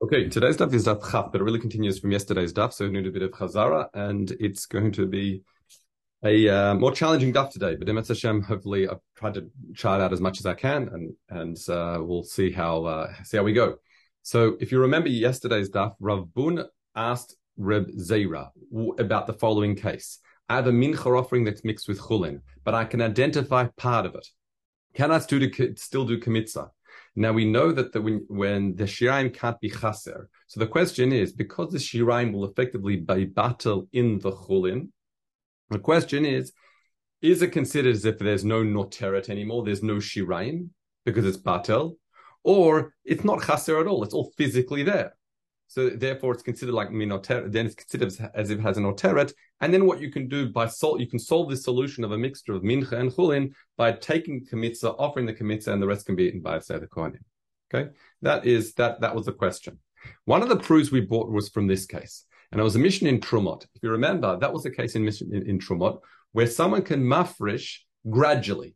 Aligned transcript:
Okay, 0.00 0.28
today's 0.28 0.56
daf 0.56 0.72
is 0.72 0.86
daf 0.86 1.10
chaf, 1.10 1.32
but 1.32 1.40
it 1.40 1.44
really 1.44 1.58
continues 1.58 1.98
from 1.98 2.12
yesterday's 2.12 2.52
daf, 2.52 2.72
so 2.72 2.84
we 2.84 2.92
need 2.92 3.08
a 3.08 3.10
bit 3.10 3.22
of 3.22 3.32
chazara, 3.32 3.88
and 3.94 4.30
it's 4.38 4.64
going 4.64 4.92
to 4.92 5.06
be 5.06 5.42
a 6.24 6.48
uh, 6.48 6.74
more 6.74 6.92
challenging 6.92 7.32
daf 7.32 7.50
today. 7.50 7.74
But 7.74 7.88
Emet 7.88 8.06
Hashem, 8.06 8.42
hopefully, 8.42 8.86
I've 8.86 9.00
tried 9.16 9.34
to 9.34 9.50
chart 9.74 10.00
out 10.00 10.12
as 10.12 10.20
much 10.20 10.38
as 10.38 10.46
I 10.46 10.54
can, 10.54 10.88
and 10.88 11.14
and 11.30 11.56
uh, 11.68 11.98
we'll 12.00 12.22
see 12.22 12.52
how 12.52 12.84
uh, 12.84 13.12
see 13.24 13.38
how 13.38 13.42
we 13.42 13.52
go. 13.52 13.78
So, 14.22 14.56
if 14.60 14.70
you 14.70 14.78
remember 14.78 15.08
yesterday's 15.08 15.68
daf, 15.68 15.96
Rav 15.98 16.32
Bun 16.32 16.64
asked 16.94 17.34
Reb 17.56 17.88
Zera 17.98 18.50
about 19.00 19.26
the 19.26 19.32
following 19.32 19.74
case: 19.74 20.20
I 20.48 20.54
have 20.54 20.68
a 20.68 20.72
mincha 20.72 21.06
offering 21.06 21.42
that's 21.42 21.64
mixed 21.64 21.88
with 21.88 21.98
chulin, 21.98 22.42
but 22.62 22.72
I 22.72 22.84
can 22.84 23.02
identify 23.02 23.66
part 23.76 24.06
of 24.06 24.14
it. 24.14 24.28
Can 24.94 25.10
I 25.10 25.18
still 25.18 25.40
do, 25.40 25.74
still 25.74 26.04
do 26.04 26.20
kmitza? 26.20 26.70
Now 27.18 27.32
we 27.32 27.44
know 27.44 27.72
that 27.72 27.92
the, 27.92 28.00
when, 28.00 28.24
when 28.28 28.76
the 28.76 28.84
shiraim 28.84 29.34
can't 29.34 29.60
be 29.60 29.70
chaser, 29.70 30.28
so 30.46 30.60
the 30.60 30.68
question 30.68 31.12
is 31.12 31.32
because 31.32 31.72
the 31.72 31.78
shiraim 31.78 32.32
will 32.32 32.44
effectively 32.44 32.94
be 32.94 33.26
batel 33.26 33.88
in 33.92 34.20
the 34.20 34.30
chulin. 34.30 34.90
The 35.68 35.80
question 35.80 36.24
is, 36.24 36.52
is 37.20 37.42
it 37.42 37.50
considered 37.50 37.96
as 37.96 38.04
if 38.04 38.20
there's 38.20 38.44
no 38.44 38.62
noteret 38.62 39.30
anymore? 39.30 39.64
There's 39.64 39.82
no 39.82 39.96
shiraim 39.96 40.68
because 41.04 41.26
it's 41.26 41.36
batel, 41.36 41.96
or 42.44 42.94
it's 43.04 43.24
not 43.24 43.42
chaser 43.42 43.80
at 43.80 43.88
all. 43.88 44.04
It's 44.04 44.14
all 44.14 44.30
physically 44.38 44.84
there. 44.84 45.16
So 45.68 45.90
therefore, 45.90 46.32
it's 46.32 46.42
considered 46.42 46.74
like 46.74 46.90
minoter. 46.90 47.50
Then 47.52 47.66
it's 47.66 47.74
considered 47.74 48.30
as 48.34 48.50
if 48.50 48.58
it 48.58 48.62
has 48.62 48.78
an 48.78 48.84
oteret. 48.84 49.32
And 49.60 49.72
then 49.72 49.86
what 49.86 50.00
you 50.00 50.10
can 50.10 50.26
do 50.26 50.48
by 50.48 50.66
sol, 50.66 51.00
you 51.00 51.06
can 51.06 51.18
solve 51.18 51.50
this 51.50 51.64
solution 51.64 52.04
of 52.04 52.12
a 52.12 52.18
mixture 52.18 52.54
of 52.54 52.62
mincha 52.62 52.92
and 52.92 53.12
chulin 53.12 53.52
by 53.76 53.92
taking 53.92 54.46
kmitza, 54.46 54.94
offering 54.98 55.26
the 55.26 55.34
kmitza, 55.34 55.68
and 55.68 55.82
the 55.82 55.86
rest 55.86 56.06
can 56.06 56.16
be 56.16 56.24
eaten 56.24 56.40
by 56.40 56.56
a 56.56 56.60
the 56.60 56.86
kohanim. 56.86 57.20
Okay, 57.72 57.90
that 58.22 58.46
is 58.46 58.74
that. 58.74 59.00
That 59.02 59.14
was 59.14 59.26
the 59.26 59.32
question. 59.32 59.78
One 60.24 60.42
of 60.42 60.48
the 60.48 60.56
proofs 60.56 60.90
we 60.90 61.02
bought 61.02 61.30
was 61.30 61.50
from 61.50 61.66
this 61.66 61.84
case, 61.84 62.24
and 62.50 62.60
it 62.60 62.64
was 62.64 62.76
a 62.76 62.78
Mishnah 62.78 63.10
in 63.10 63.20
Trumot. 63.20 63.66
If 63.74 63.82
you 63.82 63.90
remember, 63.90 64.38
that 64.38 64.52
was 64.52 64.62
the 64.62 64.70
case 64.70 64.94
in 64.94 65.04
Mishnah 65.04 65.36
in, 65.36 65.46
in 65.46 65.58
Trumot 65.58 65.98
where 66.32 66.46
someone 66.46 66.82
can 66.82 67.02
mafresh 67.02 67.78
gradually. 68.08 68.74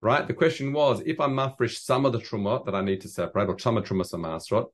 Right. 0.00 0.26
The 0.28 0.34
question 0.34 0.72
was, 0.72 1.02
if 1.04 1.18
I 1.18 1.26
mafresh 1.26 1.78
some 1.78 2.06
of 2.06 2.12
the 2.12 2.20
trumot 2.20 2.64
that 2.66 2.74
I 2.74 2.82
need 2.82 3.00
to 3.00 3.08
separate, 3.08 3.48
or 3.48 3.52
of 3.52 3.58
trumot 3.58 3.84
samasrot, 3.84 4.66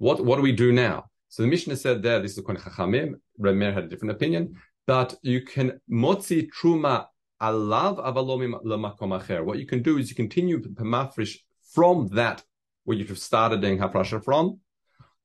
what, 0.00 0.24
what 0.24 0.36
do 0.36 0.42
we 0.42 0.52
do 0.52 0.72
now? 0.72 1.10
So 1.28 1.42
the 1.42 1.48
Mishnah 1.48 1.76
said 1.76 2.02
there, 2.02 2.20
this 2.20 2.36
is 2.36 2.44
Kon 2.44 2.56
Chachamim, 2.56 3.16
Remer 3.38 3.74
had 3.74 3.84
a 3.84 3.88
different 3.88 4.12
opinion, 4.12 4.56
that 4.86 5.14
you 5.22 5.42
can 5.42 5.78
motzi 5.92 6.48
truma 6.50 7.06
alav 7.40 8.02
avalomim 8.02 8.64
lemakom 8.64 9.20
acher. 9.20 9.44
What 9.44 9.58
you 9.58 9.66
can 9.66 9.82
do 9.82 9.98
is 9.98 10.08
you 10.08 10.16
continue 10.16 10.58
mafresh 10.60 11.36
from 11.74 12.08
that 12.08 12.42
where 12.84 12.96
you've 12.96 13.18
started 13.18 13.60
doing 13.60 13.78
hafrasha 13.78 14.24
from, 14.24 14.60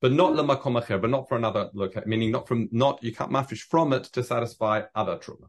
but 0.01 0.11
not 0.11 0.33
lemakom 0.33 0.79
acher, 0.79 0.99
but 0.99 1.09
not 1.09 1.29
for 1.29 1.37
another 1.37 1.69
look, 1.73 2.05
meaning 2.05 2.31
not 2.31 2.45
from 2.45 2.67
not 2.73 3.01
you 3.01 3.13
can't 3.15 3.31
mafresh 3.31 3.61
from 3.61 3.93
it 3.93 4.03
to 4.03 4.23
satisfy 4.23 4.81
other 4.93 5.15
truma, 5.15 5.47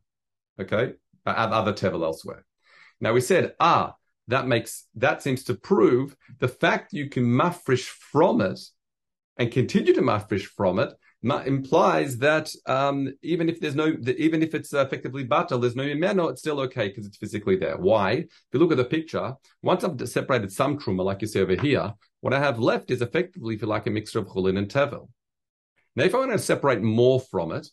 okay, 0.61 0.93
other 1.27 1.73
tevel 1.73 2.05
elsewhere. 2.05 2.47
Now 3.01 3.13
we 3.13 3.21
said 3.21 3.55
ah 3.59 3.97
that 4.29 4.47
makes 4.47 4.87
that 4.95 5.21
seems 5.21 5.43
to 5.45 5.55
prove 5.55 6.17
the 6.39 6.49
fact 6.49 6.93
you 6.93 7.11
can 7.11 7.25
mafresh 7.25 7.87
from 7.87 8.41
it 8.41 8.61
and 9.39 9.53
continue 9.53 9.95
to 9.95 10.03
mafresh 10.03 10.45
from 10.45 10.79
it 10.79 10.93
implies 11.47 12.19
that 12.19 12.51
um, 12.67 13.13
even 13.23 13.49
if 13.49 13.61
there's 13.61 13.75
no, 13.75 13.97
even 14.19 14.43
if 14.43 14.55
it's 14.55 14.73
effectively 14.73 15.25
battle, 15.25 15.59
there's 15.59 15.77
no 15.77 15.83
imeno, 15.83 16.31
it's 16.31 16.41
still 16.41 16.61
okay 16.61 16.89
because 16.89 17.07
it's 17.07 17.17
physically 17.17 17.57
there. 17.57 17.77
Why? 17.77 18.11
If 18.13 18.29
you 18.53 18.61
look 18.61 18.71
at 18.71 18.77
the 18.77 18.85
picture, 18.85 19.35
once 19.63 19.83
I've 19.83 20.09
separated 20.09 20.53
some 20.53 20.79
truma, 20.79 21.05
like 21.05 21.23
you 21.23 21.29
see 21.29 21.41
over 21.41 21.57
here, 21.57 21.93
what 22.21 22.35
I 22.35 22.39
have 22.39 22.59
left 22.59 22.91
is 22.91 23.03
effectively, 23.03 23.55
if 23.55 23.63
you 23.63 23.69
like, 23.69 23.87
a 23.87 23.91
mixture 23.91 24.21
of 24.21 24.29
chulin 24.29 24.59
and 24.59 24.69
tevel. 24.69 25.09
Now, 25.97 26.05
if 26.05 26.15
I 26.15 26.19
want 26.19 26.33
to 26.33 26.39
separate 26.39 26.83
more 26.83 27.21
from 27.21 27.53
it, 27.53 27.67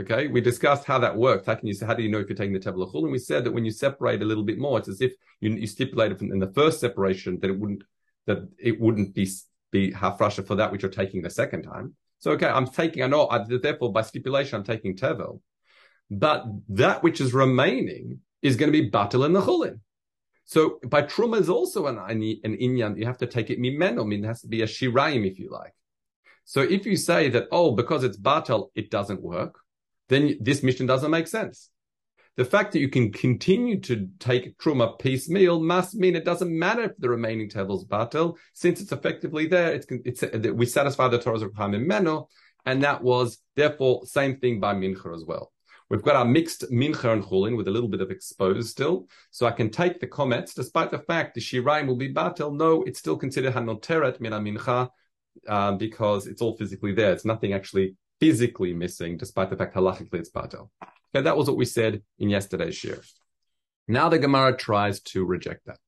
okay, 0.00 0.26
we 0.26 0.40
discussed 0.40 0.84
how 0.84 0.98
that 0.98 1.16
works. 1.16 1.46
How 1.46 1.54
can 1.54 1.68
you 1.68 1.74
how 1.86 1.94
do 1.94 2.02
you 2.02 2.10
know 2.10 2.18
if 2.18 2.28
you're 2.28 2.36
taking 2.36 2.52
the 2.52 2.60
tevel 2.60 2.86
or 2.86 2.92
chulin? 2.92 3.12
We 3.12 3.18
said 3.18 3.44
that 3.44 3.52
when 3.52 3.64
you 3.64 3.70
separate 3.70 4.22
a 4.22 4.26
little 4.26 4.44
bit 4.44 4.58
more, 4.58 4.78
it's 4.78 4.88
as 4.88 5.00
if 5.00 5.12
you, 5.40 5.52
you 5.52 5.66
stipulated 5.66 6.20
in 6.20 6.38
the 6.38 6.52
first 6.52 6.80
separation 6.80 7.38
that 7.40 7.50
it 7.50 7.58
wouldn't 7.58 7.82
that 8.26 8.46
it 8.58 8.78
wouldn't 8.78 9.14
be 9.14 9.30
be 9.70 9.92
hafrasha 9.92 10.46
for 10.46 10.54
that 10.56 10.72
which 10.72 10.82
you're 10.82 10.90
taking 10.90 11.22
the 11.22 11.30
second 11.30 11.62
time. 11.62 11.94
So 12.18 12.32
okay, 12.32 12.46
I'm 12.46 12.66
taking, 12.66 13.02
I 13.02 13.06
know, 13.06 13.28
I, 13.28 13.44
therefore 13.44 13.92
by 13.92 14.02
stipulation 14.02 14.56
I'm 14.56 14.64
taking 14.64 14.96
tevel, 14.96 15.40
but 16.10 16.44
that 16.70 17.02
which 17.02 17.20
is 17.20 17.32
remaining 17.32 18.20
is 18.42 18.56
going 18.56 18.72
to 18.72 18.80
be 18.80 18.90
batil 18.90 19.26
in 19.26 19.32
the 19.32 19.40
chulin. 19.40 19.80
So 20.44 20.80
by 20.86 21.02
truma 21.02 21.40
is 21.40 21.50
also 21.50 21.86
an 21.86 21.98
an, 21.98 22.22
an 22.44 22.56
inyan. 22.56 22.98
You 22.98 23.06
have 23.06 23.18
to 23.18 23.26
take 23.26 23.50
it 23.50 23.60
mimeno. 23.60 24.10
It 24.12 24.24
has 24.24 24.40
to 24.40 24.48
be 24.48 24.62
a 24.62 24.66
shiraim 24.66 25.30
if 25.30 25.38
you 25.38 25.50
like. 25.50 25.74
So 26.44 26.62
if 26.62 26.86
you 26.86 26.96
say 26.96 27.28
that 27.28 27.48
oh 27.52 27.72
because 27.72 28.02
it's 28.04 28.16
batal 28.16 28.70
it 28.74 28.90
doesn't 28.90 29.20
work, 29.20 29.60
then 30.08 30.38
this 30.40 30.62
Mishnah 30.62 30.86
doesn't 30.86 31.10
make 31.10 31.28
sense. 31.28 31.68
The 32.38 32.44
fact 32.44 32.70
that 32.70 32.78
you 32.78 32.88
can 32.88 33.10
continue 33.10 33.80
to 33.80 34.08
take 34.20 34.56
truma 34.58 34.96
piecemeal 35.00 35.58
must 35.58 35.96
mean 35.96 36.14
it 36.14 36.24
doesn't 36.24 36.56
matter 36.56 36.82
if 36.82 36.96
the 36.96 37.08
remaining 37.08 37.50
tables 37.50 37.84
batel, 37.84 38.36
since 38.54 38.80
it's 38.80 38.92
effectively 38.92 39.48
there. 39.48 39.72
It's, 39.72 39.86
it's 39.90 40.46
we 40.52 40.64
satisfy 40.64 41.08
the 41.08 41.18
Torah's 41.18 41.42
requirement 41.42 41.84
meno, 41.84 42.28
and 42.64 42.80
that 42.84 43.02
was 43.02 43.38
therefore 43.56 44.06
same 44.06 44.36
thing 44.38 44.60
by 44.60 44.72
mincha 44.72 45.12
as 45.16 45.24
well. 45.26 45.50
We've 45.90 46.00
got 46.00 46.14
our 46.14 46.24
mixed 46.24 46.70
mincha 46.70 47.12
and 47.12 47.24
chulin 47.24 47.56
with 47.56 47.66
a 47.66 47.72
little 47.72 47.88
bit 47.88 48.02
of 48.02 48.12
exposed 48.12 48.68
still, 48.68 49.08
so 49.32 49.44
I 49.44 49.50
can 49.50 49.68
take 49.68 49.98
the 49.98 50.06
comments 50.06 50.54
despite 50.54 50.92
the 50.92 51.00
fact 51.00 51.34
the 51.34 51.40
shiraim 51.40 51.88
will 51.88 51.96
be 51.96 52.14
batel. 52.14 52.54
No, 52.54 52.84
it's 52.84 53.00
still 53.00 53.16
considered 53.16 53.54
hanoteret 53.54 54.20
min 54.20 54.30
mincha 54.30 54.88
um, 55.48 55.76
because 55.76 56.28
it's 56.28 56.40
all 56.40 56.56
physically 56.56 56.94
there. 56.94 57.10
It's 57.10 57.24
nothing 57.24 57.52
actually 57.52 57.96
physically 58.20 58.74
missing, 58.74 59.16
despite 59.16 59.50
the 59.50 59.56
fact 59.56 59.74
halachically 59.74 60.20
it's 60.20 60.30
batel. 60.30 60.68
Okay, 61.14 61.24
that 61.24 61.36
was 61.36 61.48
what 61.48 61.56
we 61.56 61.64
said 61.64 62.02
in 62.18 62.28
yesterday's 62.28 62.76
shir. 62.76 63.00
Now 63.86 64.08
the 64.08 64.18
Gemara 64.18 64.56
tries 64.56 65.00
to 65.00 65.24
reject 65.24 65.66
that. 65.66 65.78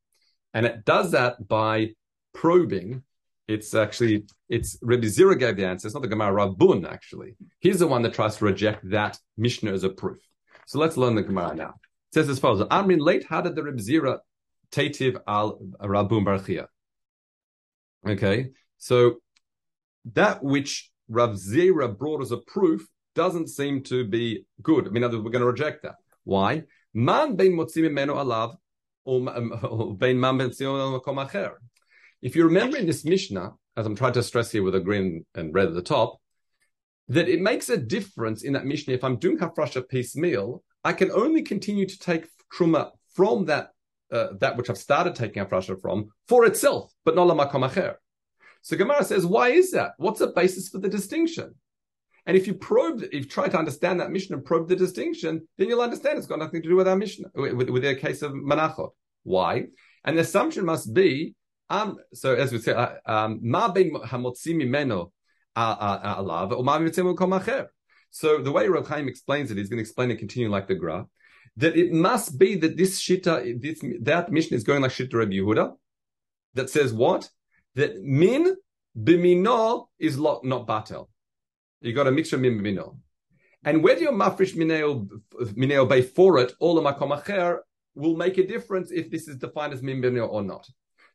And 0.55 0.67
it 0.67 0.85
does 0.85 1.13
that 1.13 1.47
by 1.47 1.91
probing. 2.35 3.03
It's 3.47 3.75
actually, 3.75 4.25
it's 4.49 4.79
Rebbe 4.81 5.07
Zira 5.07 5.39
gave 5.39 5.57
the 5.57 5.67
answer. 5.67 5.87
It's 5.87 5.95
not 5.95 6.03
the 6.03 6.09
Gemara 6.09 6.33
Rabun, 6.33 6.91
actually. 6.91 7.37
He's 7.59 7.81
the 7.81 7.87
one 7.87 8.03
that 8.03 8.15
tries 8.15 8.37
to 8.37 8.45
reject 8.45 8.89
that 8.91 9.19
Mishnah 9.37 9.73
as 9.73 9.85
a 9.85 9.91
proof. 9.91 10.19
So 10.67 10.79
let's 10.79 10.97
learn 10.97 11.17
the 11.17 11.23
Gemara 11.23 11.55
now. 11.55 11.75
It 12.11 12.15
says 12.15 12.29
as 12.29 12.39
follows, 12.39 12.67
Amrin 12.69 13.01
late, 13.01 13.27
did 13.29 13.55
the 13.55 13.63
Rebbe 13.63 13.83
Zira 13.83 14.19
tativ 14.73 15.21
al 15.27 15.59
Rabun 15.83 16.25
Barchia? 16.25 16.67
Okay, 18.09 18.51
so 18.79 19.17
that 20.15 20.43
which 20.43 20.91
Rav 21.09 21.31
Zira 21.31 21.97
brought 21.97 22.23
as 22.23 22.33
a 22.33 22.39
proof 22.39 22.87
doesn't 23.15 23.49
seem 23.49 23.83
to 23.85 24.05
be 24.05 24.45
good. 24.63 24.87
I 24.87 24.91
mean, 24.91 25.03
we're 25.03 25.31
going 25.31 25.41
to 25.41 25.47
reject 25.47 25.83
that. 25.83 25.97
Why? 26.25 26.65
Man 26.95 27.37
alav, 27.37 28.57
bein 29.99 30.21
man 30.21 30.39
ben. 30.39 30.51
If 32.23 32.37
you 32.37 32.45
remember 32.45 32.77
in 32.77 32.87
this 32.87 33.05
Mishnah, 33.05 33.53
as 33.77 33.87
I'm 33.87 33.97
trying 33.97 34.13
to 34.15 34.23
stress 34.23 34.51
here 34.51 34.63
with 34.63 34.75
a 34.75 34.81
green 34.81 35.25
and 35.35 35.55
red 35.55 35.69
at 35.69 35.75
the 35.75 35.83
top, 35.83 36.21
that 37.09 37.29
it 37.29 37.41
makes 37.41 37.69
a 37.69 37.77
difference 37.77 38.43
in 38.43 38.53
that 38.53 38.67
Mishnah. 38.67 38.95
If 38.95 39.05
I'm 39.05 39.17
doing 39.17 39.39
hafrasha 39.39 39.89
piecemeal, 39.89 40.63
I 40.85 40.93
can 40.93 41.11
only 41.11 41.43
continue 41.43 41.87
to 41.87 41.99
take 41.99 42.29
truma 42.53 42.91
from 43.15 43.47
that 43.47 43.71
uh, 44.13 44.29
that 44.41 44.57
which 44.57 44.69
I've 44.69 44.79
started 44.79 45.15
taking 45.15 45.45
hafrasha 45.45 45.81
from 45.81 46.11
for 46.29 46.45
itself, 46.45 46.93
but 47.05 47.15
not 47.15 47.29
lamakom 47.29 47.69
acher. 47.69 47.95
So 48.63 48.77
Gemara 48.77 49.05
says, 49.05 49.25
why 49.25 49.51
is 49.51 49.71
that? 49.73 49.93
What's 49.97 50.19
the 50.19 50.29
basis 50.29 50.69
for 50.69 50.79
the 50.79 50.89
distinction? 50.89 51.55
And 52.27 52.37
if 52.37 52.47
you 52.47 52.55
probe, 52.55 53.03
if 53.03 53.13
you 53.13 53.25
try 53.25 53.49
to 53.49 53.59
understand 53.59 54.01
that 54.01 54.11
Mishnah 54.11 54.37
and 54.37 54.45
probe 54.45 54.69
the 54.69 54.77
distinction, 54.77 55.47
then 55.57 55.69
you'll 55.69 55.81
understand 55.81 56.19
it's 56.19 56.27
got 56.27 56.39
nothing 56.39 56.63
to 56.63 56.69
do 56.69 56.77
with 56.77 56.89
our 56.89 56.97
Mishnah, 56.97 57.29
with, 57.35 57.71
with 57.71 57.83
their 57.83 57.95
case 57.95 58.23
of 58.23 58.33
Menachot. 58.33 58.91
Why? 59.23 59.67
And 60.05 60.17
the 60.17 60.23
assumption 60.23 60.65
must 60.65 60.93
be, 60.95 61.35
um, 61.69 61.97
so 62.13 62.35
as 62.35 62.53
we 62.53 62.59
say, 62.59 62.73
uh, 62.73 62.95
um, 63.07 63.41
ma 63.43 63.69
ben 63.69 63.91
hamotzi 63.91 64.55
mimeno 64.55 65.13
alav 65.57 66.53
or 66.53 66.65
ma 66.65 66.79
acher. 66.79 67.67
So 68.11 68.43
the 68.43 68.53
way 68.53 68.67
Rav 68.69 68.89
Chaim 68.89 69.09
explains 69.09 69.51
it, 69.51 69.57
he's 69.57 69.69
going 69.69 69.79
to 69.79 69.83
explain 69.83 70.11
it 70.11 70.19
continuing 70.19 70.51
like 70.51 70.67
the 70.67 70.75
Gra, 70.75 71.07
that 71.57 71.77
it 71.77 71.93
must 71.93 72.39
be 72.39 72.57
that 72.57 72.77
this 72.77 73.01
shita, 73.01 73.61
this, 73.61 73.81
that 74.03 74.33
Mishnah 74.33 74.57
is 74.57 74.65
going 74.65 74.83
like 74.83 74.91
shita 74.91 75.15
Rabbi 75.15 75.33
Yehuda, 75.33 75.75
that 76.55 76.71
says 76.71 76.93
what? 76.93 77.31
That 77.77 78.03
min 78.03 78.57
bimino 78.99 79.87
is 79.99 80.19
not 80.19 80.43
batel. 80.43 81.09
You 81.81 81.93
got 81.93 82.07
a 82.07 82.13
mixture 82.13 82.37
of 82.37 82.43
min. 82.43 82.79
And 83.65 83.83
whether 83.83 84.01
you're 84.01 84.13
mafresh 84.13 84.55
mineo 84.55 85.89
bay 85.89 86.03
for 86.03 86.39
it, 86.39 86.53
all 86.61 86.75
the 86.75 86.83
makomacher 86.83 87.59
will 87.95 88.17
make 88.17 88.39
a 88.39 88.47
difference 88.47 88.91
if 88.91 89.11
this 89.11 89.29
is 89.29 89.37
defined 89.37 89.73
as 89.73 89.83
min 89.83 90.19
or 90.19 90.43
not. 90.43 90.67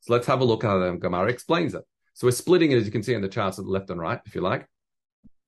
So 0.01 0.13
let's 0.13 0.27
have 0.27 0.41
a 0.41 0.45
look 0.45 0.63
how 0.63 0.77
the 0.77 0.91
Gemara 0.97 1.29
explains 1.29 1.73
it. 1.73 1.83
So 2.13 2.27
we're 2.27 2.31
splitting 2.31 2.71
it 2.71 2.77
as 2.77 2.85
you 2.85 2.91
can 2.91 3.03
see 3.03 3.13
in 3.13 3.21
the 3.21 3.27
charts 3.27 3.59
at 3.59 3.65
left 3.65 3.89
and 3.89 3.99
right, 3.99 4.19
if 4.25 4.35
you 4.35 4.41
like. 4.41 4.67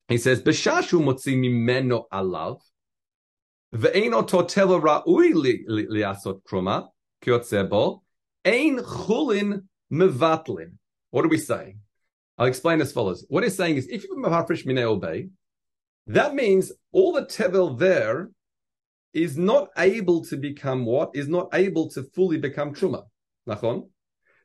He 0.08 0.18
says, 0.18 0.42
"B'shashu 0.42 1.00
motzi 1.00 1.36
mimeno 1.36 2.04
alav, 2.12 2.60
ve'eno 3.74 4.22
toteva 4.28 4.80
ra'ui 4.80 5.32
liasot 5.68 6.42
kruma 6.42 6.88
kiotzebo, 7.22 8.02
ein 8.44 8.78
chulin 8.78 9.68
mevatlin." 9.92 10.72
What 11.10 11.24
are 11.24 11.28
we 11.28 11.38
saying? 11.38 11.80
I'll 12.38 12.46
explain 12.46 12.80
as 12.80 12.92
follows. 12.92 13.26
What 13.28 13.42
he's 13.42 13.56
saying 13.56 13.76
is, 13.76 13.88
if 13.88 14.04
you 14.04 14.16
mafresh 14.16 14.64
minei 14.64 15.00
bay, 15.00 15.28
that 16.06 16.34
means 16.34 16.72
all 16.92 17.12
the 17.12 17.26
tevel 17.26 17.78
there 17.78 18.30
is 19.12 19.36
not 19.36 19.68
able 19.76 20.24
to 20.26 20.36
become 20.36 20.84
what? 20.84 21.10
Is 21.14 21.28
not 21.28 21.48
able 21.52 21.90
to 21.90 22.04
fully 22.14 22.38
become 22.38 22.74
truma. 22.74 23.04
Nachon? 23.48 23.88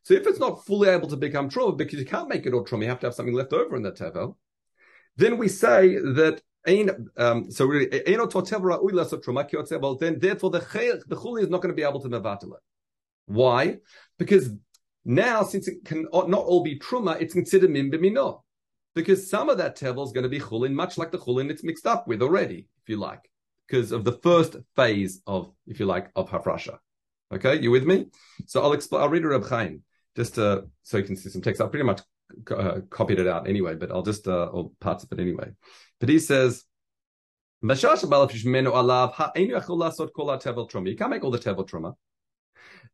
So 0.03 0.15
if 0.15 0.27
it's 0.27 0.39
not 0.39 0.65
fully 0.65 0.89
able 0.89 1.07
to 1.09 1.17
become 1.17 1.49
truma, 1.49 1.77
because 1.77 1.99
you 1.99 2.05
can't 2.05 2.27
make 2.27 2.45
it 2.45 2.53
all 2.53 2.65
truma, 2.65 2.83
you 2.83 2.89
have 2.89 2.99
to 3.01 3.07
have 3.07 3.13
something 3.13 3.35
left 3.35 3.53
over 3.53 3.75
in 3.75 3.83
the 3.83 3.91
tevel, 3.91 4.37
then 5.15 5.37
we 5.37 5.47
say 5.47 5.95
that 5.95 6.41
um, 6.65 7.51
so 7.51 7.65
really, 7.65 7.87
then 7.87 8.03
therefore 8.05 8.41
the 8.41 8.51
chuli 10.61 11.41
is 11.41 11.49
not 11.49 11.61
going 11.61 11.69
to 11.69 11.75
be 11.75 11.83
able 11.83 11.99
to 11.99 12.09
mevatel 12.09 12.53
it. 12.53 12.61
Why? 13.25 13.77
Because 14.17 14.49
now, 15.05 15.43
since 15.43 15.67
it 15.67 15.85
can 15.85 16.07
not 16.11 16.33
all 16.33 16.63
be 16.63 16.79
truma, 16.79 17.19
it's 17.19 17.33
considered 17.33 17.69
min 17.69 17.91
b'mino. 17.91 18.41
Because 18.95 19.29
some 19.29 19.49
of 19.49 19.57
that 19.57 19.77
tevel 19.77 20.05
is 20.05 20.11
going 20.11 20.23
to 20.23 20.29
be 20.29 20.39
chulin, 20.39 20.73
much 20.73 20.97
like 20.97 21.11
the 21.11 21.17
chulin 21.17 21.49
it's 21.49 21.63
mixed 21.63 21.87
up 21.87 22.07
with 22.07 22.21
already, 22.21 22.67
if 22.83 22.89
you 22.89 22.97
like, 22.97 23.27
because 23.67 23.91
of 23.91 24.03
the 24.03 24.11
first 24.11 24.55
phase 24.75 25.21
of, 25.25 25.51
if 25.65 25.79
you 25.79 25.87
like, 25.87 26.11
of 26.15 26.29
hafrasha. 26.29 26.77
Okay, 27.33 27.59
you 27.59 27.71
with 27.71 27.85
me? 27.85 28.05
So 28.45 28.61
I'll 28.61 28.73
explain. 28.73 29.01
I'll 29.01 29.09
read 29.09 29.25
a 29.25 29.29
Reb 29.29 29.47
Chaim 29.47 29.81
just 30.15 30.37
uh, 30.37 30.61
so 30.83 30.97
you 30.97 31.03
can 31.03 31.15
see 31.15 31.29
some 31.29 31.41
text. 31.41 31.59
I 31.61 31.67
pretty 31.67 31.85
much 31.85 32.01
uh, 32.51 32.81
copied 32.89 33.19
it 33.19 33.27
out 33.27 33.47
anyway, 33.47 33.75
but 33.75 33.91
I'll 33.91 34.03
just 34.03 34.27
uh, 34.27 34.45
or 34.45 34.71
parts 34.79 35.03
of 35.03 35.11
it 35.11 35.19
anyway. 35.19 35.51
But 35.99 36.09
he 36.09 36.19
says. 36.19 36.63
You 37.65 37.69
can't 37.69 37.89
make 37.89 38.03
all 41.23 41.31
the 41.31 41.39
tevel 41.39 41.65
truma. 41.65 41.93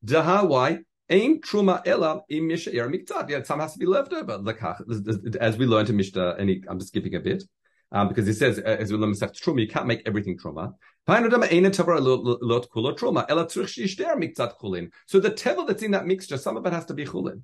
Daha 0.06 0.48
why? 0.48 0.80
Ain 1.10 1.42
truma 1.42 1.82
ela 1.86 2.22
im 2.30 2.48
mishair 2.48 2.88
miktzad. 2.88 3.30
Yeah, 3.30 3.44
some 3.44 3.60
has 3.60 3.74
to 3.74 3.80
be 3.80 3.86
left 3.86 4.14
over. 4.14 4.42
As 5.42 5.58
we 5.58 5.66
learned 5.66 5.90
in 5.90 5.98
Mishnah, 5.98 6.36
and 6.38 6.66
I'm 6.70 6.78
just 6.80 6.90
skipping 6.90 7.16
a 7.16 7.20
bit. 7.20 7.44
Um, 7.92 8.08
because 8.08 8.28
he 8.28 8.34
says, 8.34 8.60
as 8.60 8.92
we 8.92 8.98
learn 9.00 9.10
in 9.10 9.16
truma, 9.16 9.62
you 9.62 9.68
can't 9.68 9.88
make 9.88 10.04
everything 10.06 10.38
truma. 10.38 10.74
So 11.08 11.16
the 15.20 15.32
tevel 15.32 15.68
that's 15.68 15.82
in 15.82 15.92
that 15.92 16.06
mixture, 16.06 16.38
some 16.38 16.56
of 16.58 16.66
it 16.68 16.74
has 16.74 16.86
to 16.86 16.94
be 16.94 17.06
chulin. 17.06 17.42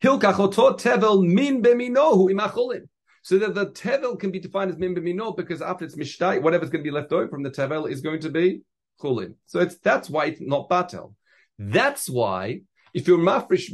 So 0.00 0.16
that 3.38 3.54
the 3.54 3.66
tevel 3.66 4.20
can 4.20 4.30
be 4.30 4.38
defined 4.38 4.70
as 4.70 4.76
min 4.78 4.94
bemino 4.94 5.36
because 5.36 5.60
after 5.60 5.84
it's 5.84 5.96
mishtai, 5.96 6.40
whatever's 6.40 6.70
going 6.70 6.84
to 6.84 6.88
be 6.88 6.92
left 6.92 7.10
over 7.12 7.26
from 7.26 7.42
the 7.42 7.50
tevel 7.50 7.90
is 7.90 8.00
going 8.00 8.20
to 8.20 8.30
be 8.30 8.60
chulin. 9.02 9.34
So 9.46 9.58
it's 9.58 9.76
that's 9.78 10.08
why 10.08 10.26
it's 10.26 10.40
not 10.40 10.68
batel. 10.68 11.14
That's 11.58 12.08
why 12.08 12.60
if 12.94 13.08
you're 13.08 13.18
mafresh 13.18 13.68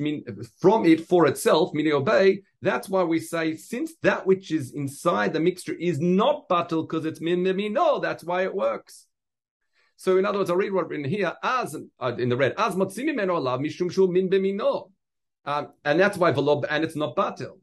from 0.58 0.86
it 0.86 1.06
for 1.06 1.26
itself, 1.26 1.74
meaning 1.74 1.92
obey, 1.92 2.40
that's 2.62 2.88
why 2.88 3.04
we 3.04 3.20
say 3.20 3.54
since 3.54 3.92
that 4.02 4.26
which 4.26 4.50
is 4.50 4.72
inside 4.72 5.34
the 5.34 5.40
mixture 5.40 5.74
is 5.78 6.00
not 6.00 6.48
batel 6.48 6.88
because 6.88 7.04
it's 7.04 7.20
min 7.20 7.42
no, 7.72 8.00
that's 8.00 8.24
why 8.24 8.44
it 8.44 8.54
works. 8.54 9.06
So 9.96 10.16
in 10.16 10.24
other 10.24 10.38
words, 10.38 10.48
I'll 10.48 10.56
read 10.56 10.72
what 10.72 10.90
in 10.90 11.04
here 11.04 11.34
as 11.42 11.76
uh, 12.00 12.12
in 12.18 12.30
the 12.30 12.36
red 12.36 12.54
as 12.56 12.74
motzimi 12.74 13.14
men 13.14 13.28
olav 13.28 13.60
mishum 13.60 13.92
shul 13.92 14.08
min 14.08 14.30
b'mino, 14.30 14.90
um, 15.44 15.68
and 15.84 16.00
that's 16.00 16.16
why 16.16 16.32
velob 16.32 16.64
and 16.70 16.82
it's 16.82 16.96
not 16.96 17.14
batel. 17.14 17.58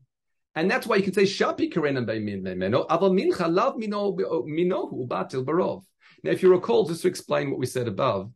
And 0.53 0.69
that's 0.69 0.86
why 0.86 0.98
you 0.98 1.03
can 1.03 1.13
say 1.13 1.24
shapi 1.24 1.71
karen 1.71 1.98
and 1.98 2.06
min 2.06 2.44
b'mino 2.44 2.88
aval 2.88 3.19
mincha 3.19 3.51
lav 3.51 3.77
mino 3.77 4.15
minohu 4.15 5.07
batel 5.07 5.44
barov. 5.44 5.83
Now, 6.24 6.31
if 6.31 6.44
you 6.44 6.51
recall, 6.51 6.88
just 6.88 7.01
to 7.01 7.07
explain 7.07 7.50
what 7.50 7.60
we 7.60 7.65
said 7.65 7.88
above, 7.88 8.31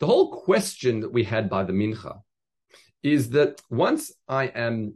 the 0.00 0.06
whole 0.06 0.42
question 0.42 1.00
that 1.00 1.12
we 1.12 1.24
had 1.24 1.48
by 1.48 1.64
the 1.64 1.72
mincha 1.72 2.20
is 3.02 3.30
that 3.30 3.60
once 3.70 4.12
I 4.26 4.46
am, 4.46 4.94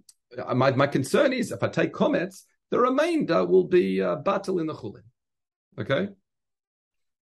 my, 0.54 0.72
my 0.72 0.86
concern 0.86 1.32
is 1.32 1.52
if 1.52 1.62
I 1.62 1.68
take 1.68 1.92
comments, 1.92 2.46
the 2.70 2.80
remainder 2.80 3.44
will 3.44 3.64
be 3.64 4.02
uh, 4.02 4.16
batel 4.16 4.60
in 4.60 4.66
the 4.66 4.74
chulin. 4.74 5.02
Okay? 5.78 6.08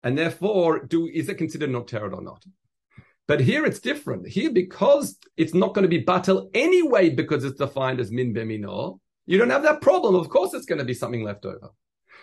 And 0.03 0.17
therefore, 0.17 0.85
do 0.87 1.07
is 1.07 1.29
it 1.29 1.35
considered 1.39 1.71
not 1.71 1.89
terror 1.89 2.15
or 2.15 2.23
not? 2.23 2.43
But 3.29 3.41
here 3.41 3.65
it's 3.65 3.81
different. 3.81 4.27
Here, 4.27 4.51
because 4.51 5.17
it's 5.37 5.55
not 5.55 5.75
going 5.75 5.83
to 5.83 5.89
be 5.89 6.05
batel 6.05 6.51
anyway, 6.55 7.11
because 7.11 7.45
it's 7.45 7.59
defined 7.59 8.01
as 8.01 8.11
min 8.11 8.35
bemino, 8.35 8.99
you 9.27 9.39
don't 9.39 9.51
have 9.51 9.63
that 9.63 9.81
problem. 9.83 10.15
Of 10.15 10.29
course, 10.29 10.55
it's 10.55 10.67
going 10.67 10.79
to 10.79 10.85
be 10.85 10.95
something 10.95 11.23
left 11.23 11.45
over. 11.45 11.71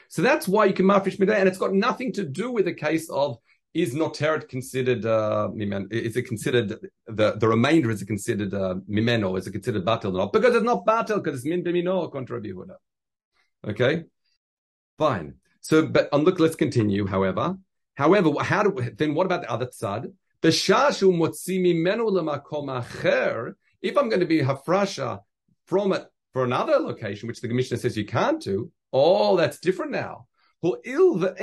So 0.10 0.22
that's 0.22 0.48
why 0.48 0.66
you 0.66 0.74
can 0.74 0.86
mafish 0.86 1.20
midday, 1.20 1.40
and 1.40 1.48
it's 1.48 1.58
got 1.58 1.74
nothing 1.74 2.12
to 2.14 2.26
do 2.26 2.52
with 2.52 2.66
the 2.66 2.74
case 2.74 3.10
of 3.10 3.38
is 3.84 3.94
noteret 3.94 4.44
considered 4.50 5.06
uh, 5.06 5.50
is 5.92 6.16
it 6.20 6.26
considered 6.32 6.70
the 7.20 7.28
the 7.42 7.48
remainder 7.48 7.90
is 7.92 8.02
it 8.02 8.08
considered 8.14 8.54
uh, 8.54 8.76
mimeno 8.96 9.38
is 9.38 9.46
it 9.48 9.52
considered 9.52 9.86
batel 9.86 10.14
not 10.14 10.34
because 10.34 10.54
it's 10.56 10.70
not 10.72 10.86
batel 10.86 11.18
because 11.22 11.36
it's 11.38 11.46
min 11.46 11.64
bimino 11.64 12.12
contra 12.12 12.42
bihuda 12.42 12.78
okay? 13.68 14.06
Fine. 14.98 15.36
So 15.62 15.86
but 15.86 16.10
and 16.12 16.24
look 16.24 16.40
let's 16.40 16.56
continue 16.56 17.06
however. 17.06 17.58
However 17.96 18.32
how 18.42 18.64
do 18.64 18.72
then 18.98 19.14
what 19.14 19.26
about 19.26 19.42
the 19.42 19.52
other 19.52 19.70
side? 19.72 20.08
The 20.42 20.50
shashu 20.50 21.12
motzi 21.12 21.60
mimeno 21.60 22.10
lemakom 22.12 22.68
acher 22.70 23.54
if 23.82 23.98
I'm 23.98 24.10
going 24.10 24.22
to 24.22 24.26
be 24.26 24.42
hafrasha 24.42 25.20
from 25.66 25.94
it 25.94 26.06
for 26.34 26.44
another 26.44 26.80
location 26.80 27.28
which 27.28 27.42
the 27.42 27.48
commissioner 27.48 27.80
says 27.80 27.98
you 27.98 28.06
can't 28.06 28.42
do 28.42 28.72
oh 28.94 29.36
that's 29.36 29.60
different 29.60 29.92
now 29.92 30.28
Um, 30.64 30.74
so 30.80 31.36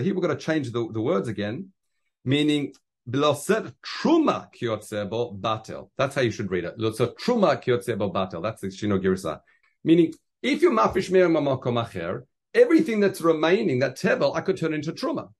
here 0.00 0.14
we're 0.14 0.20
going 0.20 0.36
to 0.36 0.36
change 0.36 0.72
the, 0.72 0.88
the 0.92 1.00
words 1.00 1.28
again, 1.28 1.70
meaning 2.24 2.72
truma 3.08 4.50
batel. 5.40 5.88
That's 5.98 6.14
how 6.14 6.20
you 6.20 6.30
should 6.30 6.50
read 6.50 6.64
it. 6.64 6.78
Truma 6.78 8.12
batel. 8.12 8.42
That's 8.42 8.60
the 8.60 8.68
shino 8.68 9.02
girsa. 9.02 9.40
Meaning, 9.82 10.14
if 10.42 10.62
you 10.62 10.70
mafish 10.70 11.10
macher, 11.10 12.22
everything 12.54 13.00
that's 13.00 13.20
remaining, 13.20 13.80
that 13.80 13.96
tevel, 13.96 14.36
I 14.36 14.42
could 14.42 14.58
turn 14.58 14.74
into 14.74 14.92
truma. 14.92 15.30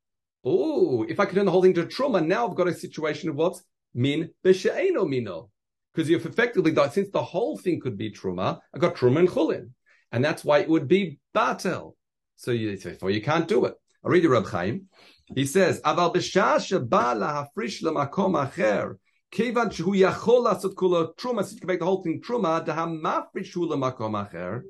Oh, 0.44 1.04
if 1.04 1.20
I 1.20 1.26
could 1.26 1.36
turn 1.36 1.44
the 1.44 1.52
whole 1.52 1.62
thing 1.62 1.74
to 1.74 1.84
truma, 1.84 2.26
now 2.26 2.48
I've 2.48 2.56
got 2.56 2.68
a 2.68 2.74
situation 2.74 3.28
of 3.28 3.36
what's 3.36 3.62
min 3.94 4.30
b'she'eno 4.44 5.08
mino. 5.08 5.50
Because 5.92 6.08
you've 6.08 6.26
effectively 6.26 6.74
since 6.90 7.10
the 7.10 7.22
whole 7.22 7.58
thing 7.58 7.80
could 7.80 7.98
be 7.98 8.12
truma, 8.12 8.60
I 8.74 8.78
got 8.78 8.94
truma 8.94 9.20
and 9.20 9.28
chulin. 9.28 9.70
And 10.12 10.24
that's 10.24 10.44
why 10.44 10.58
it 10.58 10.68
would 10.68 10.88
be 10.88 11.18
batel. 11.34 11.94
So 12.36 12.52
you, 12.52 12.76
therefore 12.76 13.10
you 13.10 13.22
can't 13.22 13.46
do 13.46 13.64
it. 13.64 13.74
I'll 14.04 14.10
read 14.10 14.22
you 14.22 14.30
Reb 14.30 14.46
Chaim. 14.46 14.86
He 15.34 15.46
says, 15.46 15.80
Aval 15.82 16.14
b'shah 16.14 16.64
sheba 16.64 17.14
lahafrish 17.14 17.82
lemakom 17.82 18.34
acher, 18.34 18.96
kevan 19.30 19.68
shehu 19.68 19.94
yachol 19.94 20.44
lasot 20.44 20.74
kula 20.74 21.14
truma, 21.16 21.44
so 21.44 21.52
you 21.52 21.60
can 21.60 21.68
make 21.68 21.78
the 21.78 21.84
whole 21.84 22.02
thing 22.02 22.20
truma, 22.20 22.64
daham 22.64 23.00
mafrish 23.00 23.52
hu 23.52 23.68
lemakom 23.68 24.12
acher, 24.12 24.62